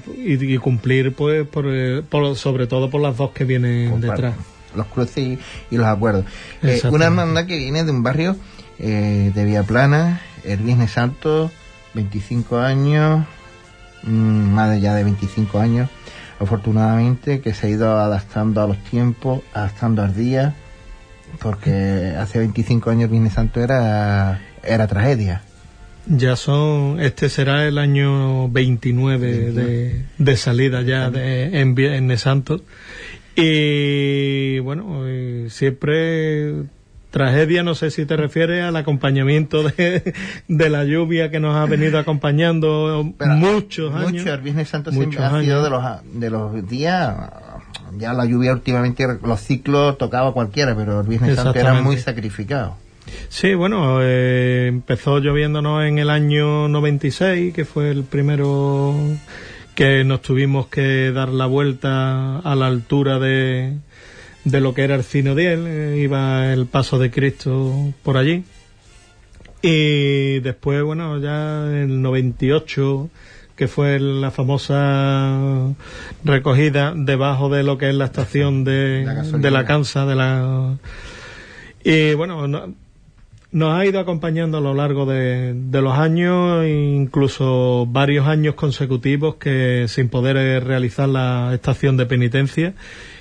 [0.59, 4.35] cumplir pues por, sobre todo por las dos que vienen detrás
[4.75, 6.25] los cruces y, los acuerdos.
[6.61, 8.35] Eh, una hermandad que viene de un barrio
[8.79, 11.51] eh, de Vía Plana, el Viernes Santo,
[11.93, 13.25] 25 años,
[14.03, 15.89] mm, más de ya de 25 años,
[16.39, 20.55] afortunadamente, que se ha ido adaptando a los tiempos, adaptando al día,
[21.39, 25.43] porque hace 25 años el Viernes Santo era, era tragedia.
[26.07, 32.61] Ya son, este será el año 29 de, de salida ya de, en Viernes Santo
[33.35, 36.63] y bueno, eh, siempre
[37.11, 40.13] tragedia, no sé si te refieres al acompañamiento de,
[40.47, 44.11] de la lluvia que nos ha venido acompañando muchos años.
[44.13, 47.15] Mucho, el Viernes Santo siempre ha sido de los, de los días,
[47.97, 52.77] ya la lluvia últimamente, los ciclos tocaba cualquiera, pero el Viernes Santo era muy sacrificado.
[53.29, 58.95] Sí, bueno, eh, empezó lloviéndonos en el año 96, que fue el primero
[59.75, 63.77] que nos tuvimos que dar la vuelta a la altura de,
[64.43, 68.17] de lo que era el Cino de él, eh, iba el paso de Cristo por
[68.17, 68.43] allí.
[69.61, 73.09] Y después, bueno, ya en el 98,
[73.55, 75.73] que fue la famosa
[76.23, 80.77] recogida debajo de lo que es la estación de la, de la Cansa, de la...
[81.83, 82.73] Y bueno,
[83.51, 89.85] nos ha ido acompañando a lo largo de, los años, incluso varios años consecutivos que
[89.89, 92.73] sin poder eh, realizar la estación de penitencia,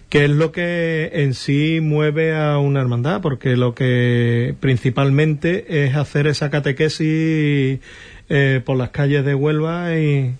[0.08, 5.96] que es lo que en sí mueve a una hermandad, porque lo que principalmente es
[5.96, 7.80] hacer esa catequesis
[8.28, 10.34] eh, por las calles de Huelva y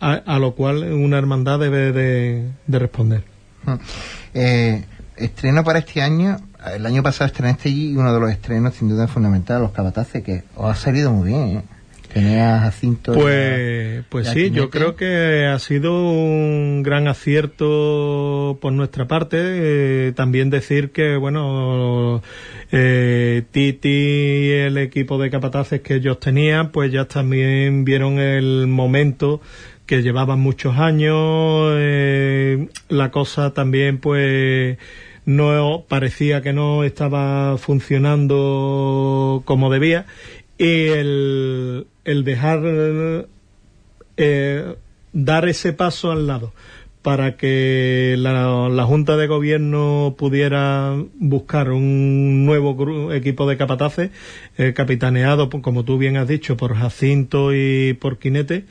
[0.00, 3.24] a, lo cual una hermandad debe de, responder.
[4.32, 4.84] Eh,
[5.16, 6.36] estreno para este año
[6.74, 10.44] el año pasado estrenaste y uno de los estrenos sin duda fundamental, Los Cabataces, que
[10.54, 11.62] os ha salido muy bien, ¿eh?
[12.12, 13.12] Tenías Jacinto.
[13.12, 19.36] Pues, pues sí, yo creo que ha sido un gran acierto por nuestra parte.
[19.38, 22.22] Eh, también decir que, bueno,
[22.72, 28.66] eh, Titi y el equipo de capataces que ellos tenían, pues ya también vieron el
[28.66, 29.42] momento
[29.84, 31.74] que llevaban muchos años.
[31.74, 34.78] Eh, la cosa también, pues
[35.26, 40.06] no parecía que no estaba funcionando como debía.
[40.56, 43.26] Y el, el dejar
[44.16, 44.74] eh,
[45.12, 46.54] dar ese paso al lado
[47.02, 54.10] para que la, la, Junta de Gobierno pudiera buscar un nuevo equipo de capataces,
[54.58, 58.64] eh, capitaneado, como tú bien has dicho, por Jacinto y por Quinete,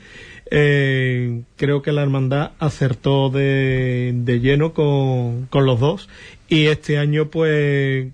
[0.50, 6.08] eh, creo que la hermandad acertó de, de lleno con, con los dos
[6.48, 8.08] y este año pues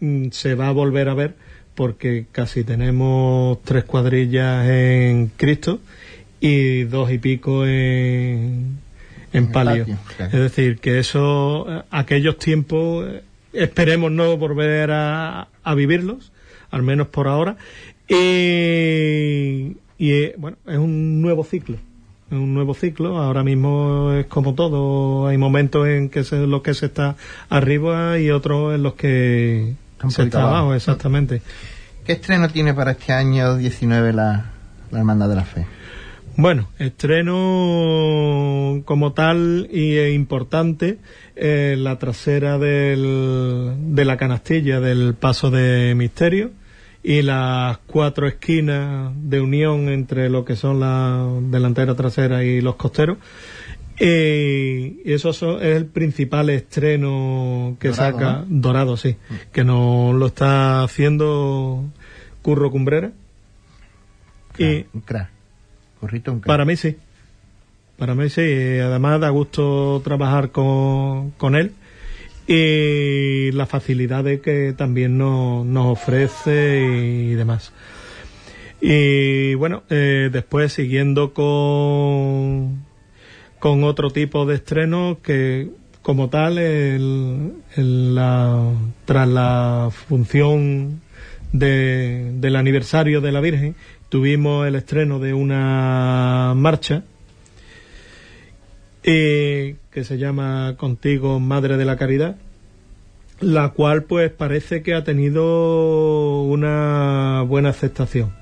[0.00, 1.34] mm, se va a volver a ver
[1.74, 5.80] porque casi tenemos tres cuadrillas en Cristo
[6.40, 8.78] y dos y pico en,
[9.32, 9.86] en palio.
[10.18, 13.06] Es decir, que eso, aquellos tiempos,
[13.52, 16.32] esperemos no volver a, a vivirlos,
[16.70, 17.56] al menos por ahora.
[18.08, 21.78] Y, y eh, bueno, es un nuevo ciclo
[22.30, 23.18] un nuevo ciclo.
[23.18, 25.26] Ahora mismo es como todo.
[25.26, 27.16] Hay momentos en que se, los que se está
[27.48, 29.74] arriba y otros en los que
[30.08, 31.42] se está abajo, exactamente.
[32.04, 34.50] ¿Qué estreno tiene para este año 19 la,
[34.90, 35.66] la Hermandad de la Fe?
[36.36, 40.98] Bueno, estreno como tal y importante
[41.36, 46.50] eh, la trasera del, de la canastilla del Paso de Misterio
[47.06, 52.76] y las cuatro esquinas de unión entre lo que son la delantera, trasera y los
[52.76, 53.18] costeros.
[54.00, 58.60] Y eso son- es el principal estreno que Dorado, saca ¿no?
[58.60, 59.16] Dorado, sí,
[59.52, 61.84] que nos lo está haciendo
[62.42, 63.12] Curro Cumbrera.
[64.58, 65.28] Y Un crack.
[66.00, 66.46] Currito un crack.
[66.48, 66.96] para mí sí,
[67.98, 71.72] para mí sí, además da gusto trabajar con, con él
[72.46, 76.80] y las facilidades que también nos, nos ofrece
[77.30, 77.72] y demás.
[78.80, 82.84] Y bueno, eh, después siguiendo con,
[83.58, 85.70] con otro tipo de estreno que
[86.02, 86.56] como tal
[87.76, 88.72] la-
[89.06, 91.00] tras la función
[91.52, 93.74] de- del aniversario de la Virgen
[94.10, 97.04] tuvimos el estreno de una marcha
[99.04, 102.36] eh, que se llama Contigo Madre de la Caridad
[103.40, 108.32] la cual pues parece que ha tenido una buena aceptación.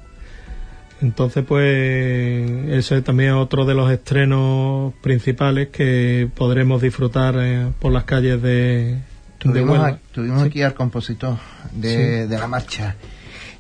[1.01, 7.91] Entonces pues eso es también otro de los estrenos principales que podremos disfrutar eh, por
[7.91, 8.99] las calles de,
[9.39, 10.47] Tuvimos, a- tuvimos Sí.
[10.49, 11.37] aquí al compositor
[11.73, 12.95] de, de la marcha.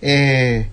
[0.00, 0.68] Eh,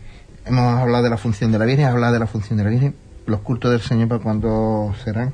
[0.45, 2.93] hemos hablado de la función de la Virgen, hablado de la función de la Virgen.
[3.25, 5.33] Los cultos del Señor, ¿para cuándo serán?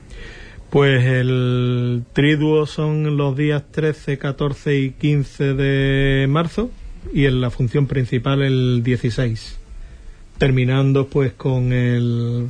[0.75, 6.69] Pues el triduo son los días 13, 14 y 15 de marzo
[7.13, 9.57] y en la función principal el 16.
[10.37, 12.49] Terminando pues con el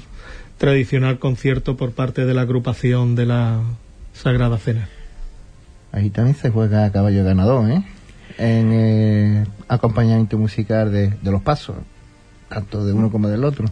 [0.58, 3.62] tradicional concierto por parte de la agrupación de la
[4.14, 4.90] Sagrada Cena.
[5.92, 7.84] Ahí también se juega a caballo ganador, ¿eh?
[8.40, 11.76] En eh, acompañamiento musical de, de los pasos,
[12.50, 13.68] tanto de uno como del otro.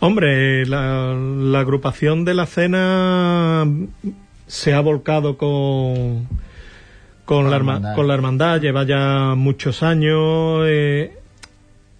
[0.00, 3.66] Hombre, la, la agrupación de la cena
[4.46, 6.26] se ha volcado con,
[7.24, 7.94] con, Con la, la herma- hermandad.
[7.96, 11.12] con la hermandad, lleva ya muchos años, eh,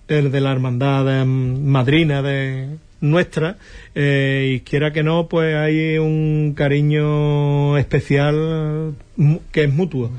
[0.07, 3.57] el de la hermandad eh, madrina de nuestra,
[3.96, 10.11] eh, y quiera que no, pues hay un cariño especial eh, que es mutuo.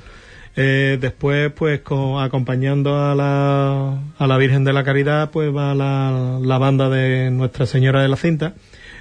[0.61, 5.73] Eh, después, pues, con- acompañando a la, a la Virgen de la Caridad, pues va
[5.73, 8.55] la, la banda de Nuestra Señora de la Cinta,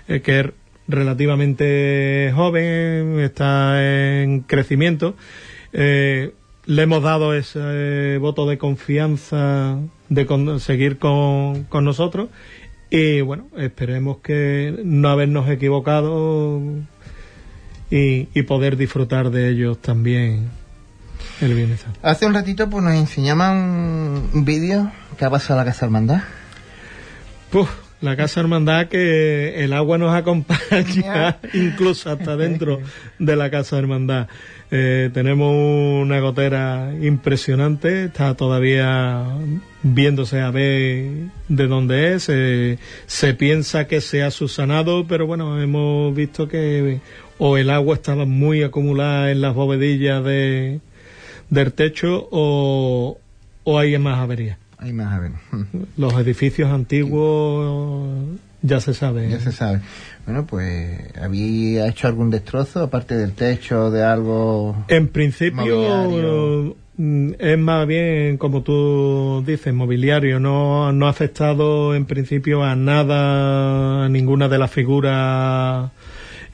[0.07, 0.47] eh, que es
[0.87, 3.83] relativamente joven, está
[4.23, 5.17] en crecimiento.
[5.73, 6.31] Eh,
[6.67, 9.79] le hemos dado ese voto de confianza
[10.09, 12.29] de con- seguir con, con nosotros
[12.89, 16.61] y bueno, esperemos que no habernos equivocado
[17.91, 20.51] y poder disfrutar de ellos también
[21.41, 21.99] el Viernes Santo.
[22.03, 23.57] Hace un ratito pues nos enseñaban
[24.33, 26.23] un vídeo que ha pasado a la Casa Hermandad.
[27.51, 32.81] Puf, la Casa Hermandad que el agua nos acompaña incluso hasta dentro
[33.19, 34.29] de la Casa Hermandad.
[34.71, 35.53] Eh, tenemos
[36.03, 39.25] una gotera impresionante, está todavía
[39.83, 42.29] viéndose a ver de dónde es.
[42.29, 47.01] eh, se piensa que se ha subsanado, pero bueno, hemos visto que
[47.39, 50.81] o el agua estaba muy acumulada en las bovedillas de,
[51.51, 53.19] del techo o,
[53.65, 54.59] o hay más averías.
[54.79, 55.33] Hay más a ver.
[55.97, 59.29] Los edificios antiguos ya se sabe.
[59.31, 59.81] Ya se sabe.
[60.27, 64.85] Bueno, pues había hecho algún destrozo aparte del techo de algo.
[64.89, 70.41] En principio mm, es más bien, como tú dices, mobiliario.
[70.41, 75.91] No, no ha afectado en principio a nada, a ninguna de las figuras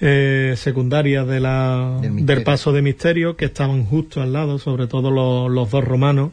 [0.00, 5.10] eh, secundarias de la, Del paso de misterio que estaban justo al lado, sobre todo
[5.10, 6.32] los, los dos romanos.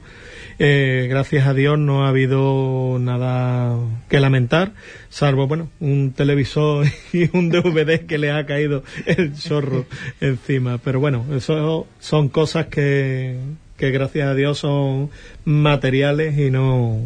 [0.64, 3.76] Eh, gracias a Dios no ha habido nada
[4.09, 4.74] que lamentar,
[5.09, 9.86] salvo, bueno, un televisor y un DVD que le ha caído el chorro
[10.22, 10.78] encima.
[10.78, 13.38] Pero bueno, eso son cosas que,
[13.78, 15.09] que gracias a Dios son
[15.45, 16.99] materiales y no...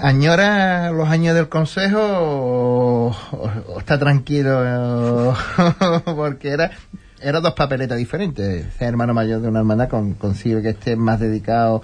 [0.00, 5.34] ¿Añora los años del consejo o, o- o está tranquilo?
[6.16, 6.70] Porque era,
[7.20, 8.66] era dos papeletas diferentes.
[8.78, 11.82] Ser hermano mayor de una hermana con, consigue que esté más dedicado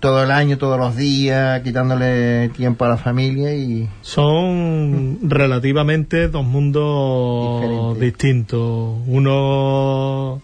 [0.00, 6.44] todo el año, todos los días, quitándole tiempo a la familia y Son relativamente dos
[6.44, 8.00] mundos Diferentes.
[8.00, 8.96] distintos.
[9.06, 10.40] Uno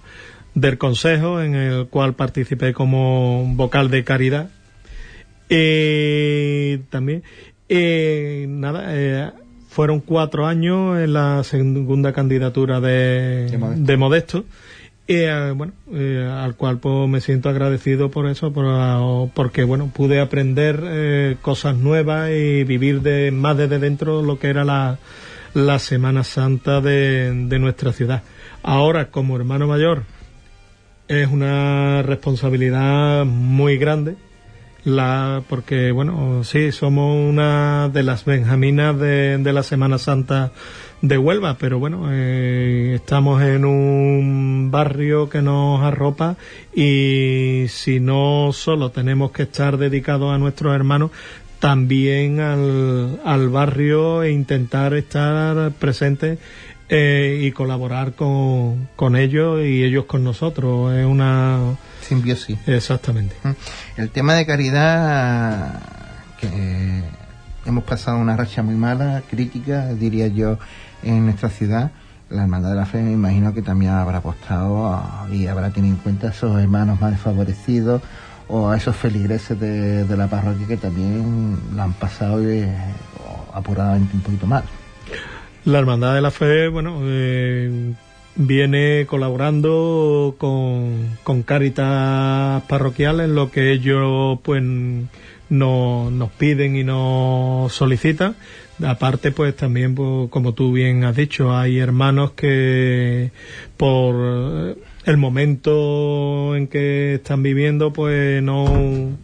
[0.55, 4.49] del Consejo, en el cual participé como vocal de caridad.
[5.49, 7.23] Y también,
[7.69, 9.31] eh, nada, eh,
[9.69, 13.85] fueron cuatro años en la segunda candidatura de, De Modesto.
[13.85, 14.45] de Modesto.
[15.09, 19.93] Y, eh, bueno, eh, al cual pues, me siento agradecido por eso, por, porque bueno,
[19.95, 24.99] pude aprender eh, cosas nuevas y vivir de más desde dentro lo que era la,
[25.55, 28.23] la Semana Santa de, de nuestra ciudad.
[28.65, 30.03] Ahora, como hermano mayor,
[31.07, 34.17] es una responsabilidad muy grande
[34.87, 40.53] la porque bueno sí somos una de las benjaminas de, de la Semana Santa
[41.03, 46.37] de Huelva pero bueno eh, estamos en un barrio que nos arropa
[46.73, 51.11] y si no solo tenemos que estar dedicados a nuestros hermanos
[51.59, 56.39] también al, al barrio e intentar estar presentes
[56.89, 60.95] eh, y colaborar con, con ellos y ellos con nosotros.
[60.95, 61.77] Es una
[62.07, 62.59] Simbiosis.
[62.67, 63.35] exactamente
[63.97, 65.81] El tema de caridad,
[66.41, 67.03] que
[67.65, 70.59] hemos pasado una racha muy mala, crítica, diría yo,
[71.03, 71.91] en nuestra ciudad.
[72.31, 75.01] La Hermandad de la Fe me imagino que también habrá apostado
[75.31, 78.03] y habrá tenido en cuenta a esos hermanos más desfavorecidos
[78.49, 82.69] o a esos feligreses de, de la parroquia que también la han pasado eh,
[83.53, 84.65] apuradamente un poquito mal.
[85.65, 87.95] La Hermandad de la Fe, bueno, eh,
[88.37, 97.73] viene colaborando con, con Cáritas parroquiales, lo que ellos pues no- nos piden y nos
[97.73, 98.37] solicitan.
[98.85, 103.31] Aparte, pues también, pues, como tú bien has dicho, hay hermanos que
[103.79, 104.77] por
[105.07, 109.17] el momento en que están viviendo, pues no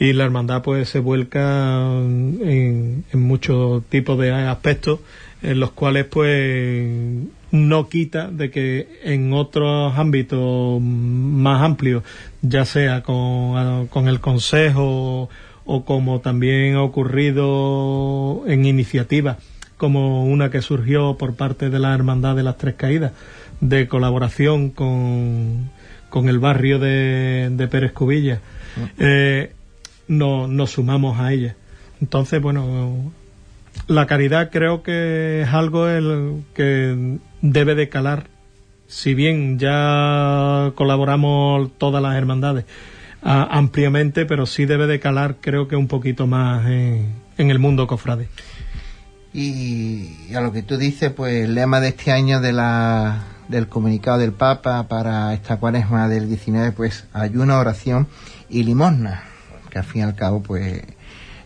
[0.00, 5.00] y la hermandad pues se vuelca en, en muchos tipos de aspectos
[5.42, 6.88] en los cuales pues
[7.50, 12.04] no quita de que en otros ámbitos más amplios
[12.42, 15.28] ya sea con, con el consejo
[15.64, 19.38] o como también ha ocurrido en iniciativas
[19.76, 23.12] como una que surgió por parte de la hermandad de las tres caídas
[23.60, 25.70] de colaboración con,
[26.08, 28.40] con el barrio de, de Pérez Cubilla
[28.98, 29.52] eh,
[30.08, 31.56] no, nos sumamos a ella.
[32.00, 33.12] Entonces, bueno,
[33.86, 38.26] la caridad creo que es algo el que debe de calar.
[38.86, 42.64] Si bien ya colaboramos todas las hermandades
[43.22, 47.58] a- ampliamente, pero sí debe de calar creo que un poquito más en, en el
[47.58, 48.28] mundo cofrade.
[49.32, 53.68] Y a lo que tú dices, pues el lema de este año de la, del
[53.68, 58.08] comunicado del Papa para esta cuaresma del 19, pues ayuno, oración
[58.48, 59.22] y limosna,
[59.70, 60.82] que al fin y al cabo, pues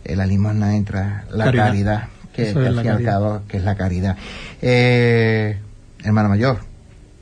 [0.05, 1.67] en la limosna entra la Caridad.
[1.67, 4.17] caridad, que, al fin y al cabo que es la caridad.
[4.63, 5.59] Eh,
[6.05, 6.59] hermano mayor,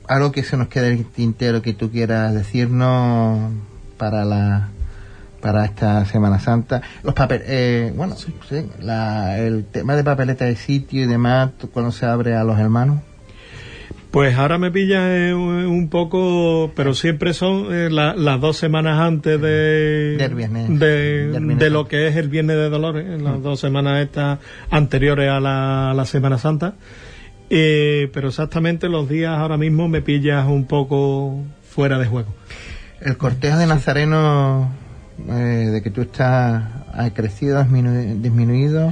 [0.07, 3.51] algo que se nos quede en el tintero que tú quieras decirnos
[3.97, 4.69] para la
[5.41, 6.81] para esta Semana Santa.
[7.03, 8.33] Los papeles, eh, bueno, sí,
[8.79, 12.57] la- el tema de papeleta de sitio y demás, ¿tú cuando se abre a los
[12.59, 12.99] hermanos?
[14.11, 18.99] Pues ahora me pilla eh, un poco, pero siempre son eh, la- las dos semanas
[18.99, 20.69] antes de, Del viernes.
[20.79, 24.39] de, Del viernes de lo que es el Viernes de Dolores, las dos semanas estas
[24.69, 26.75] anteriores a la, a la Semana Santa.
[27.55, 32.33] Eh, pero exactamente los días ahora mismo me pillas un poco fuera de juego.
[32.99, 34.71] El cortejo de Nazareno,
[35.29, 38.91] eh, de que tú estás, ha crecido, ha disminu- disminuido.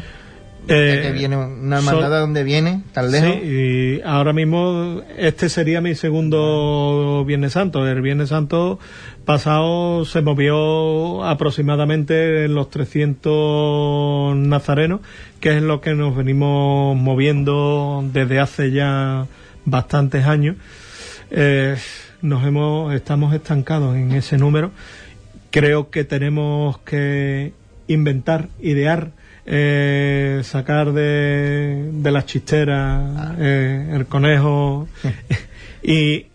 [0.68, 3.34] Eh, que viene una hermandad donde viene, tan lejos.
[3.41, 7.88] Sí, y ahora mismo este sería mi segundo Viernes Santo.
[7.88, 8.80] El Viernes Santo
[9.26, 15.01] pasado se movió aproximadamente en los 300 nazarenos,
[15.39, 19.26] que es lo que nos venimos moviendo desde hace ya
[19.66, 20.57] bastantes años.
[21.32, 21.76] Eh,
[22.22, 24.72] nos hemos, estamos estancados en ese número.
[25.49, 27.53] Creo que tenemos que
[27.88, 29.12] inventar, idear,
[29.46, 34.88] eh, sacar de, de las chisteras eh, el conejo
[35.84, 36.28] y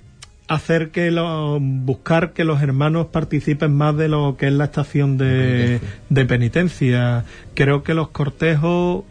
[0.48, 5.18] hacer que lo, buscar que los hermanos participen más de lo que es la estación
[5.18, 7.24] de, de penitencia.
[7.54, 9.04] Creo que los cortejos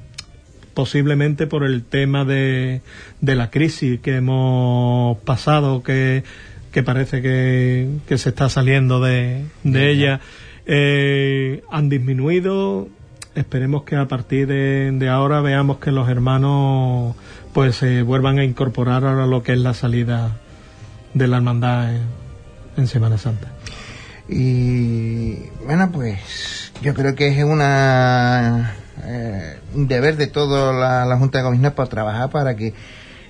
[0.76, 2.82] posiblemente por el tema de,
[3.22, 6.24] de la crisis que hemos pasado, que,
[6.72, 10.20] que parece que, que se está saliendo de, de ella,
[10.68, 12.90] eh, han disminuido.
[13.36, 17.16] Esperemos que a partir de, de ahora veamos que los hermanos
[17.54, 20.38] pues se vuelvan a incorporar a lo que es la salida
[21.14, 21.94] de la hermandad
[22.78, 23.48] en, Semana Santa.
[24.30, 28.76] Y bueno, pues yo creo que es una
[29.06, 32.74] eh, un deber de toda la, Junta de Comisiones por trabajar para que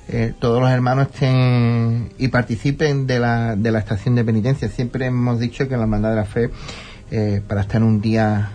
[0.08, 4.70] eh, todos los hermanos estén y participen de la, de la estación de penitencia.
[4.70, 6.50] Siempre hemos dicho que la Hermandad de la Fe,
[7.12, 8.52] eh, para estar un día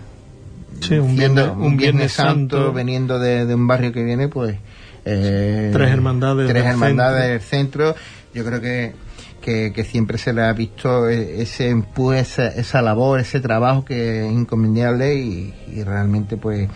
[0.81, 2.73] Sí, un siendo viernes- un Viernes Santo.
[2.73, 4.57] veniendo de, de un barrio que viene, pues
[5.05, 7.95] eh, Tres hermandades tres del hermandades del centro.
[8.33, 8.93] Yo creo que,
[9.41, 13.83] que, que siempre se le ha visto eh, ese empuje, esa, esa labor, ese trabajo
[13.85, 16.69] que es encomiable y, y realmente pues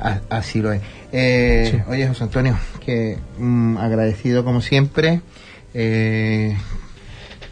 [0.00, 0.80] a- así lo es.
[1.12, 1.90] Eh, Sí.
[1.90, 5.20] Oye, José Antonio, que mm, agradecido como siempre.
[5.74, 6.56] Eh,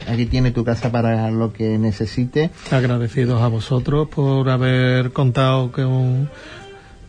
[0.07, 2.51] aquí tiene tu casa para lo que necesite.
[2.71, 6.31] Agradecidos a vosotros por haber contado con,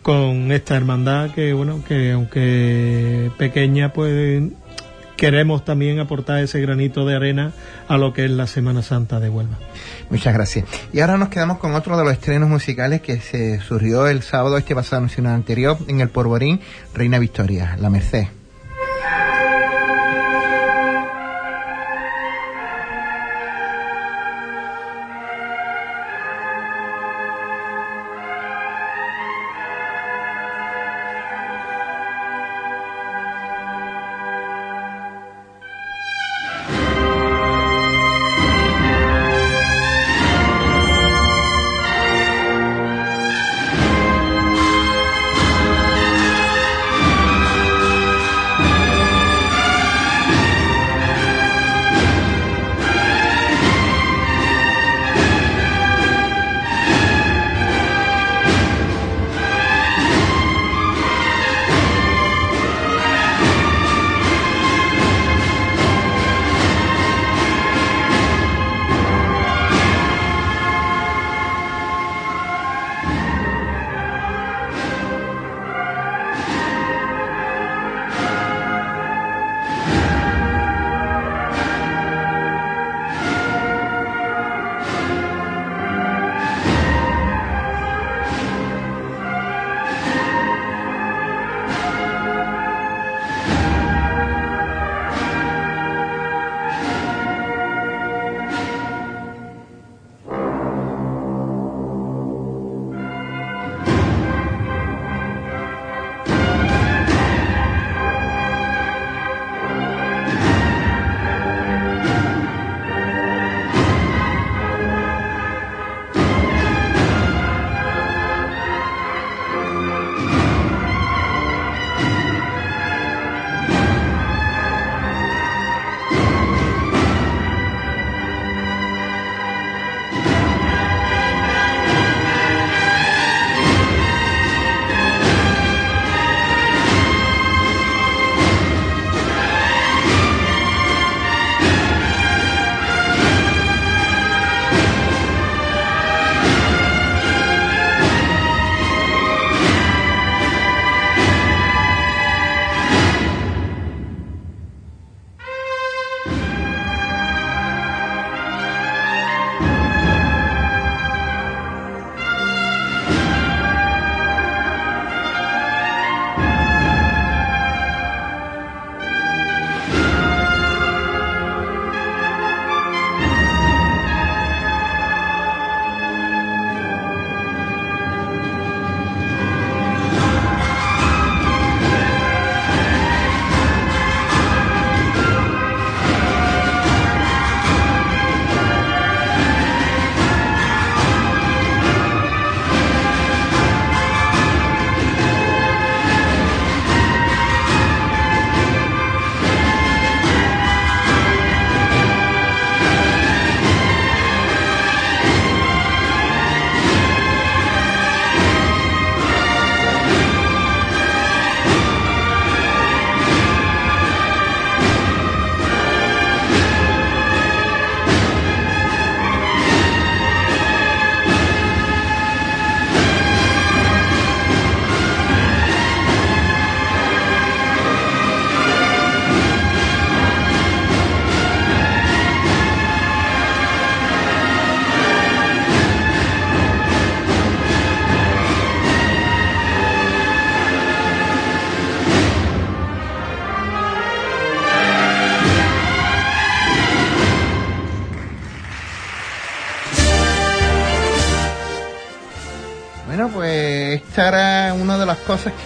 [0.01, 4.43] con esta hermandad que, bueno, que aunque pequeña, pues
[5.17, 7.51] queremos también aportar ese granito de arena
[7.87, 9.57] a lo que es la Semana Santa de Huelva.
[10.09, 10.65] Muchas gracias.
[10.93, 14.57] Y ahora nos quedamos con otro de los estrenos musicales que se surgió el sábado
[14.57, 16.61] este pasado nacional anterior en el Porvorín,
[16.93, 18.27] Reina Victoria, La Merced.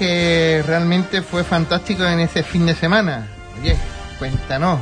[0.02, 3.28] Que realmente fue fantástico en ese fin de semana.
[3.62, 3.76] Oye,
[4.18, 4.80] cuéntanos.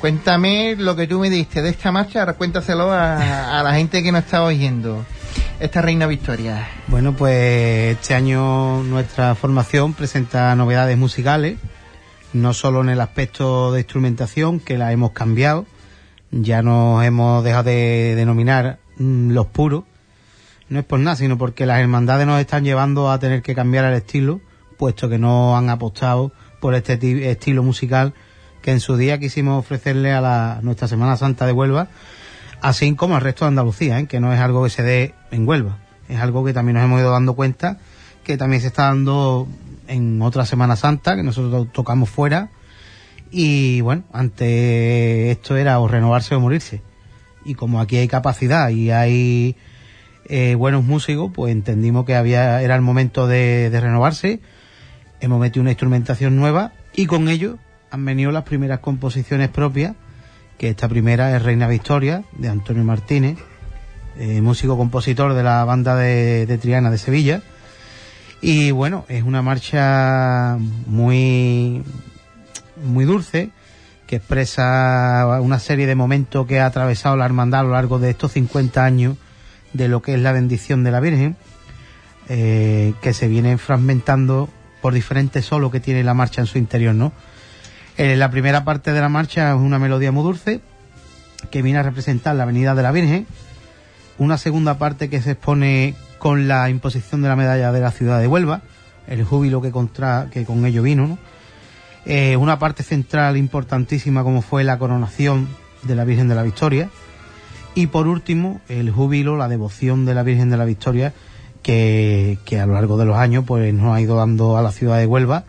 [0.00, 4.10] Cuéntame lo que tú me diste de esta marcha, ahora cuéntaselo a, la gente que
[4.10, 5.04] nos está oyendo.
[5.60, 6.66] Esta Reina Victoria.
[6.86, 11.58] Bueno, pues este año nuestra formación presenta novedades musicales,
[12.32, 15.66] no solo en el aspecto de instrumentación, que la hemos cambiado,
[16.30, 19.84] ya nos hemos dejado de denominar mm, los puros,
[20.68, 23.84] no es por nada, sino porque las hermandades nos están llevando a tener que cambiar
[23.86, 24.40] el estilo,
[24.76, 28.14] puesto que no han apostado por este estilo musical
[28.62, 31.88] que en su día quisimos ofrecerle a la, nuestra Semana Santa de Huelva,
[32.60, 34.06] así como al resto de Andalucía, ¿eh?
[34.06, 37.00] que no es algo que se dé en Huelva, es algo que también nos hemos
[37.00, 37.78] ido dando cuenta
[38.24, 39.48] que también se está dando
[39.86, 42.50] en otra Semana Santa, que nosotros tocamos fuera,
[43.30, 46.82] y bueno, ante esto era o renovarse o morirse.
[47.44, 49.56] Y como aquí hay capacidad y hay
[50.28, 54.40] eh, buenos músicos, pues entendimos que había era el momento de, de renovarse.
[55.20, 57.58] Hemos metido una instrumentación nueva y con ello
[57.90, 59.94] han venido las primeras composiciones propias,
[60.58, 63.38] que esta primera es Reina Victoria, de Antonio Martínez,
[64.18, 67.42] eh, músico compositor de la banda de, de, Triana de Sevilla.
[68.40, 71.82] Y bueno, es una marcha muy,
[72.84, 73.50] muy dulce,
[74.06, 78.10] que expresa una serie de momentos que ha atravesado la hermandad a lo largo de
[78.10, 79.16] estos 50 años
[79.78, 81.36] de lo que es la bendición de la Virgen,
[82.28, 84.50] eh, que se viene fragmentando
[84.82, 87.12] por diferentes solos que tiene la marcha en su interior, ¿no?
[87.96, 90.60] Eh, la primera parte de la marcha es una melodía muy dulce
[91.50, 93.26] que viene a representar la Avenida de la Virgen.
[94.18, 98.20] Una segunda parte que se expone con la imposición de la medalla de la ciudad
[98.20, 98.62] de Huelva,
[99.06, 101.06] el júbilo que, contra, que con ello vino.
[101.06, 101.18] ¿no?
[102.04, 105.48] Eh, una parte central importantísima como fue la coronación
[105.82, 106.90] de la Virgen de la Victoria.
[107.78, 111.12] Y por último, el júbilo, la devoción de la Virgen de la Victoria
[111.62, 114.72] que, que a lo largo de los años pues nos ha ido dando a la
[114.72, 115.44] ciudad de Huelva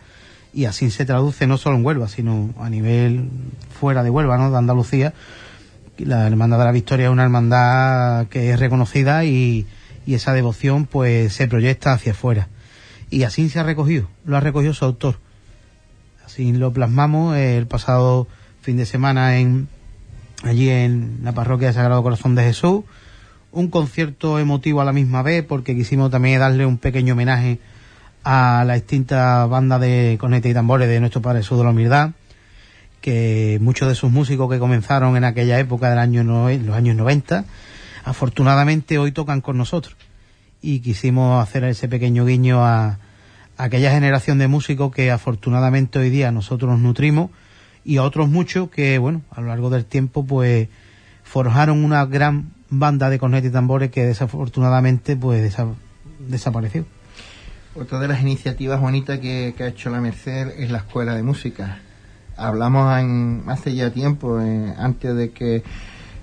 [0.54, 3.30] y así se traduce no solo en Huelva, sino a nivel
[3.80, 4.48] fuera de Huelva, ¿no?
[4.48, 5.12] de Andalucía.
[5.98, 9.66] La Hermandad de la Victoria es una hermandad que es reconocida y,
[10.06, 12.46] y esa devoción pues se proyecta hacia afuera.
[13.10, 15.18] Y así se ha recogido, lo ha recogido su autor.
[16.24, 18.28] Así lo plasmamos el pasado
[18.60, 19.66] fin de semana en
[20.42, 22.84] allí en la parroquia de Sagrado Corazón de Jesús.
[23.52, 27.58] Un concierto emotivo a la misma vez porque quisimos también darle un pequeño homenaje
[28.22, 32.10] a la extinta banda de cornetas y tambores de nuestro Padre Jesús de la Humildad,
[33.00, 36.96] que muchos de sus músicos que comenzaron en aquella época del año no, los años
[36.96, 37.44] 90,
[38.04, 39.96] afortunadamente hoy tocan con nosotros.
[40.62, 42.98] Y quisimos hacer ese pequeño guiño a,
[43.56, 47.30] a aquella generación de músicos que afortunadamente hoy día nosotros nos nutrimos
[47.84, 50.68] y a otros muchos que, bueno, a lo largo del tiempo pues
[51.22, 55.66] forjaron una gran banda de cornetas y tambores que desafortunadamente pues desa
[56.18, 56.84] desapareció.
[57.74, 61.78] Otra de las iniciativas bonitas que, ha hecho la Merced es la Escuela de Música.
[62.36, 62.92] Hablamos
[63.46, 65.62] hace ya tiempo, eh, antes de que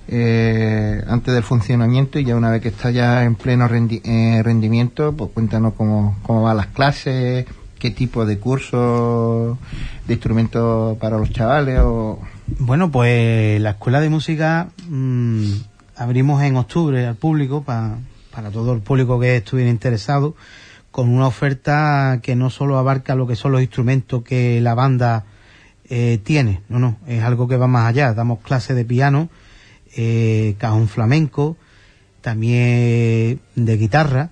[0.10, 5.14] eh, antes del funcionamiento y ya una vez que está ya en pleno eh, rendimiento,
[5.14, 7.46] pues cuéntanos cómo, cómo van las clases,
[7.80, 9.58] qué tipo de cursos
[10.08, 12.20] de instrumentos para los chavales o...
[12.60, 15.52] Bueno, pues la Escuela de Música mmm,
[15.96, 17.98] abrimos en octubre al público, pa,
[18.32, 20.36] para todo el público que estuviera interesado
[20.92, 25.26] con una oferta que no solo abarca lo que son los instrumentos que la banda
[25.90, 28.14] eh, tiene, no, no, es algo que va más allá.
[28.14, 29.30] Damos clases de piano,
[29.96, 31.56] eh, cajón flamenco,
[32.22, 34.32] también de guitarra.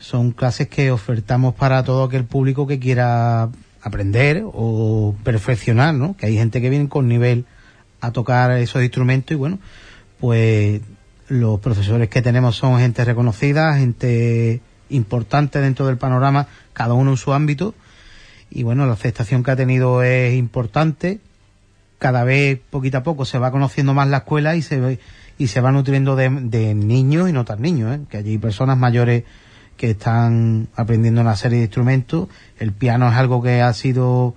[0.00, 3.50] Son clases que ofertamos para todo aquel público que quiera
[3.82, 6.16] aprender o perfeccionar, ¿no?
[6.16, 7.44] Que hay gente que viene con nivel
[8.00, 9.58] a tocar esos instrumentos y bueno,
[10.18, 10.80] pues
[11.28, 17.16] los profesores que tenemos son gente reconocida, gente importante dentro del panorama, cada uno en
[17.16, 17.74] su ámbito.
[18.50, 21.20] Y bueno, la aceptación que ha tenido es importante.
[21.98, 24.98] Cada vez, poquito a poco, se va conociendo más la escuela y se,
[25.38, 28.00] y se va nutriendo de, de niños y no tan niños, ¿eh?
[28.08, 29.24] que allí hay personas mayores
[29.80, 32.28] que están aprendiendo una serie de instrumentos.
[32.58, 34.34] El piano es algo que ha sido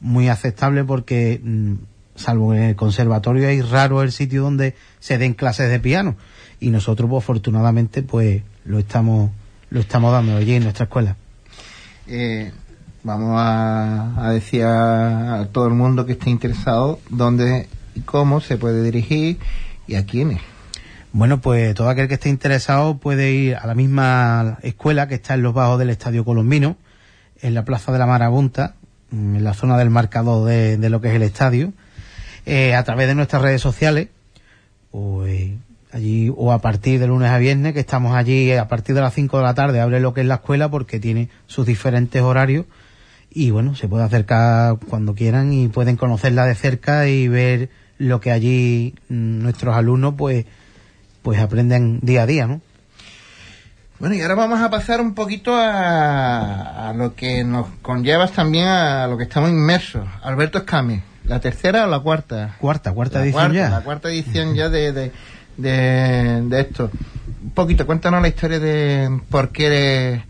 [0.00, 1.74] muy aceptable porque, mm,
[2.16, 6.16] salvo en el conservatorio, hay raro el sitio donde se den clases de piano.
[6.58, 9.30] Y nosotros, pues, afortunadamente, pues, lo estamos
[9.70, 11.14] lo estamos dando allí en nuestra escuela.
[12.08, 12.50] Eh,
[13.04, 18.40] vamos a, a decir a, a, todo el mundo que esté interesado dónde y cómo
[18.40, 19.38] se puede dirigir
[19.86, 20.40] y a quiénes.
[21.12, 25.34] Bueno, pues todo aquel que esté interesado puede ir a la misma escuela que está
[25.34, 26.76] en los bajos del Estadio Colombino,
[27.42, 28.76] en la Plaza de la Marabunta,
[29.10, 31.72] en la zona del marcador de, lo que es el estadio,
[32.46, 34.06] eh, a través de nuestras redes sociales,
[34.92, 35.50] pues
[35.90, 39.12] allí o a partir de lunes a viernes, que estamos allí a partir de las
[39.12, 42.66] 5 de la tarde, abre lo que es la escuela porque tiene sus diferentes horarios
[43.32, 48.20] y bueno, se puede acercar cuando quieran y pueden conocerla de cerca y ver lo
[48.20, 50.46] que allí nuestros alumnos pues
[51.22, 52.60] pues aprenden día a día, ¿no?
[53.98, 58.66] Bueno, y ahora vamos a pasar un poquito a, a lo que nos conllevas también
[58.66, 60.08] a lo que estamos inmersos.
[60.22, 62.56] Alberto Escame, ¿la tercera o la cuarta?
[62.58, 63.70] Cuarta, cuarta la edición cuarta, ya.
[63.70, 65.12] La cuarta edición ya de, de,
[65.58, 66.90] de, de, esto.
[67.42, 70.22] Un poquito, cuéntanos la historia de por qué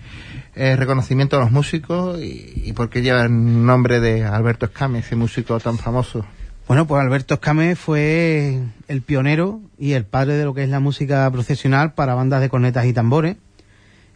[0.56, 4.98] eh, reconocimiento a los músicos y, y, por qué lleva el nombre de Alberto Escame,
[4.98, 6.26] ese músico tan famoso.
[6.66, 10.78] Bueno, pues Alberto Escame fue el pionero y el padre de lo que es la
[10.78, 13.36] música procesional para bandas de cornetas y tambores.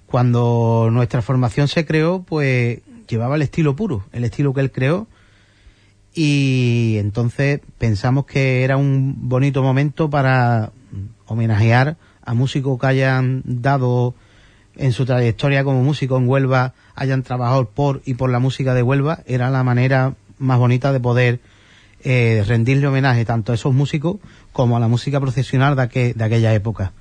[0.06, 5.08] Cuando nuestra formación se creó, pues llevaba el estilo puro, el estilo que él creó.
[6.14, 10.70] Y entonces pensamos que era un bonito momento para
[11.26, 14.14] homenajear a músicos que hayan dado
[14.76, 18.82] en su trayectoria como músico en Huelva, hayan trabajado por y por la música de
[18.82, 19.20] Huelva.
[19.26, 21.40] Era la manera más bonita de poder
[22.04, 24.16] eh, rendirle homenaje tanto a esos músicos
[24.52, 26.92] como a la música procesional de, aquella época.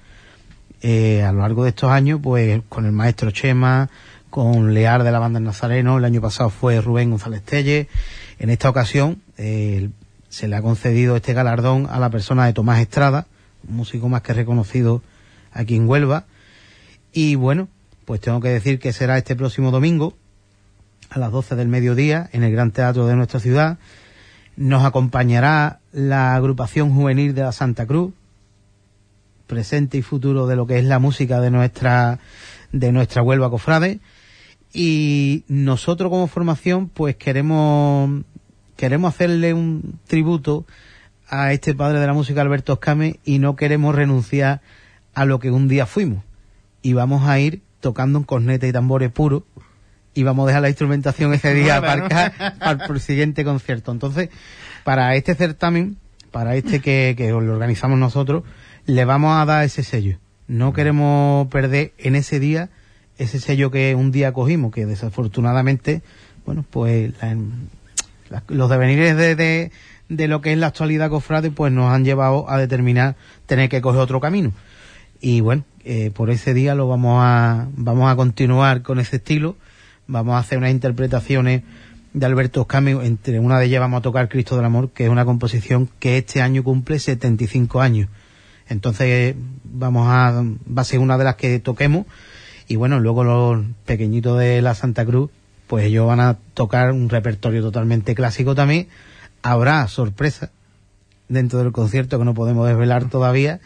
[0.81, 3.89] Eh, a lo largo de estos años, pues con el maestro Chema,
[4.29, 7.89] con Lear de la banda Nazareno, el año pasado fue Rubén González Telle.
[8.39, 9.89] En esta ocasión eh,
[10.29, 13.27] se le ha concedido este galardón a la persona de Tomás Estrada,
[13.67, 15.01] un músico más que reconocido
[15.51, 16.25] aquí en Huelva.
[17.11, 17.67] Y bueno,
[18.05, 20.15] pues tengo que decir que será este próximo domingo
[21.09, 23.77] a las 12 del mediodía en el Gran Teatro de nuestra ciudad.
[24.55, 28.13] Nos acompañará la agrupación juvenil de la Santa Cruz,
[29.47, 32.19] presente y futuro de lo que es la música de nuestra
[32.71, 33.99] de nuestra Huelva Cofrade.
[34.73, 38.23] Y nosotros como formación pues queremos
[38.75, 40.65] queremos hacerle un tributo
[41.29, 44.61] a este padre de la música Alberto Escame y no queremos renunciar
[45.13, 46.23] a lo que un día fuimos.
[46.81, 49.43] Y vamos a ir tocando un corneta y tambores puros
[50.13, 54.29] y vamos a dejar la instrumentación ese día aparcada para el siguiente concierto entonces
[54.83, 55.97] para este certamen
[56.31, 58.43] para este que, que lo organizamos nosotros
[58.85, 60.17] le vamos a dar ese sello.
[60.47, 62.69] No queremos perder en ese día
[63.17, 66.01] ese sello que un día cogimos, que desafortunadamente,
[66.45, 67.13] bueno, pues
[68.47, 69.71] los devenires de,
[70.09, 73.81] de, lo que es la actualidad cofrade, pues nos han llevado a determinar tener que
[73.81, 74.51] coger otro camino.
[75.21, 79.55] Y bueno, eh, por ese día lo vamos a, vamos a continuar con ese estilo,
[80.07, 81.63] vamos a hacer unas interpretaciones
[82.13, 85.09] de Alberto Oscame, entre una de ellas vamos a tocar Cristo del Amor, que es
[85.09, 88.09] una composición que este año cumple 75 años.
[88.69, 92.05] Entonces vamos a, va a ser una de las que toquemos
[92.67, 95.31] y bueno, luego los pequeñitos de la Santa Cruz,
[95.67, 98.87] pues ellos van a tocar un repertorio totalmente clásico también.
[99.41, 100.51] Habrá sorpresa
[101.27, 103.59] dentro del concierto que no podemos desvelar todavía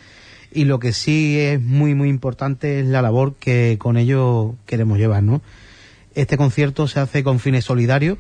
[0.52, 4.98] y lo que sí es muy muy importante es la labor que con ellos queremos
[4.98, 5.42] llevar, ¿no?
[6.18, 8.18] Este concierto se hace con fines solidarios.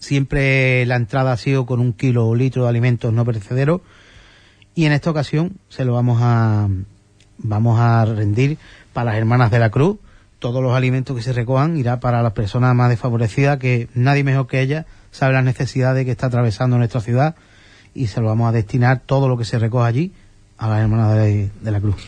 [0.00, 3.80] Siempre la entrada ha sido con un kilo o litro de alimentos no perecederos
[4.74, 6.68] y en esta ocasión se lo vamos a,
[7.38, 8.58] vamos a rendir
[8.92, 9.98] para las hermanas de la cruz.
[10.40, 14.48] Todos los alimentos que se recojan irá para las personas más desfavorecidas, que nadie mejor
[14.48, 17.36] que ellas sabe las necesidades que está atravesando nuestra ciudad
[17.94, 20.12] y se lo vamos a destinar todo lo que se recoja allí
[20.58, 22.04] a las hermanas de, la cruz.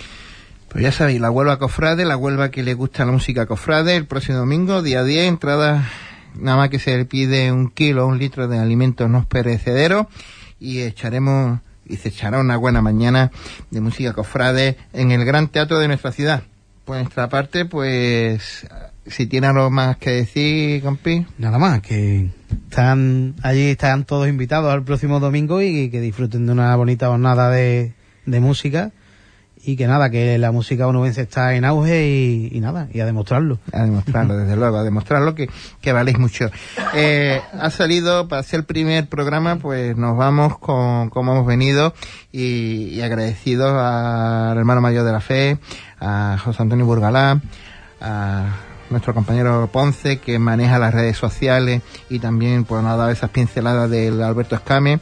[0.69, 4.05] Pues ya sabéis, la Huelva Cofrade, la Huelva que le gusta la música Cofrade, el
[4.05, 5.89] próximo domingo, día 10, entrada,
[6.35, 10.09] nada más que se le pide un kilo, un litro de alimentos no perecederos
[10.61, 13.31] y echaremos y se echará una buena mañana
[13.71, 16.43] de música cofrade en el gran teatro de nuestra ciudad.
[16.85, 18.67] Por nuestra parte, pues,
[19.07, 21.25] si tiene algo más que decir, compi.
[21.39, 22.29] Nada más, que
[22.69, 27.49] están allí, están todos invitados al próximo domingo y que disfruten de una bonita jornada
[27.49, 27.95] de,
[28.27, 28.93] de música
[29.65, 32.07] y que nada, que la música onubense está en auge
[32.53, 33.59] y, nada, y a demostrarlo.
[33.73, 35.49] A demostrarlo, desde luego, a demostrarlo que,
[35.81, 36.51] que valéis mucho.
[36.95, 41.95] Eh, ha salido para ser el primer programa, pues nos vamos con como hemos venido
[42.33, 45.59] y, agradecidos al hermano mayor de la fe,
[46.01, 47.41] a José Antonio Burgalá,
[48.01, 48.47] a
[48.91, 53.31] nuestro compañero Ponce que maneja las redes sociales y también pues nos ha dado esas
[53.31, 55.01] pinceladas del Alberto Escame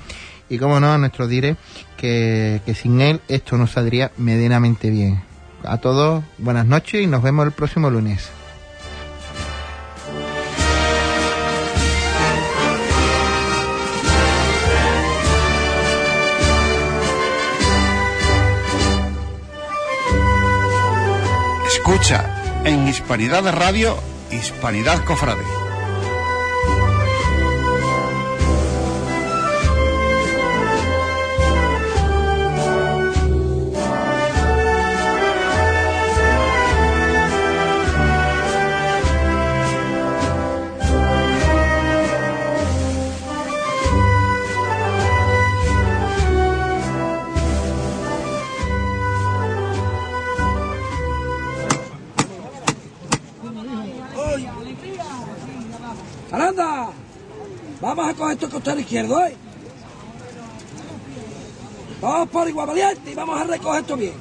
[0.49, 1.57] y como no a nuestro dire
[1.97, 5.23] que, sin él esto no saldría medianamente bien.
[5.65, 8.31] A todos, buenas noches y nos vemos el próximo lunes.
[21.67, 23.97] Escucha en Hispanidad Radio,
[24.31, 25.66] Hispanidad Cofrade.
[57.81, 59.35] Vamos a coger esto costado izquierdo, ¿eh?
[62.01, 64.15] Vamos por igual valiente y vamos a recoger esto bien.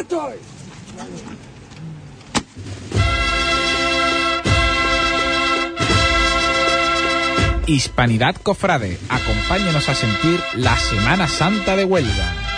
[0.00, 0.30] ¡Esto!
[7.66, 12.51] Hispanidad Cofrade, acompáñenos a sentir la Semana Santa de Huelva.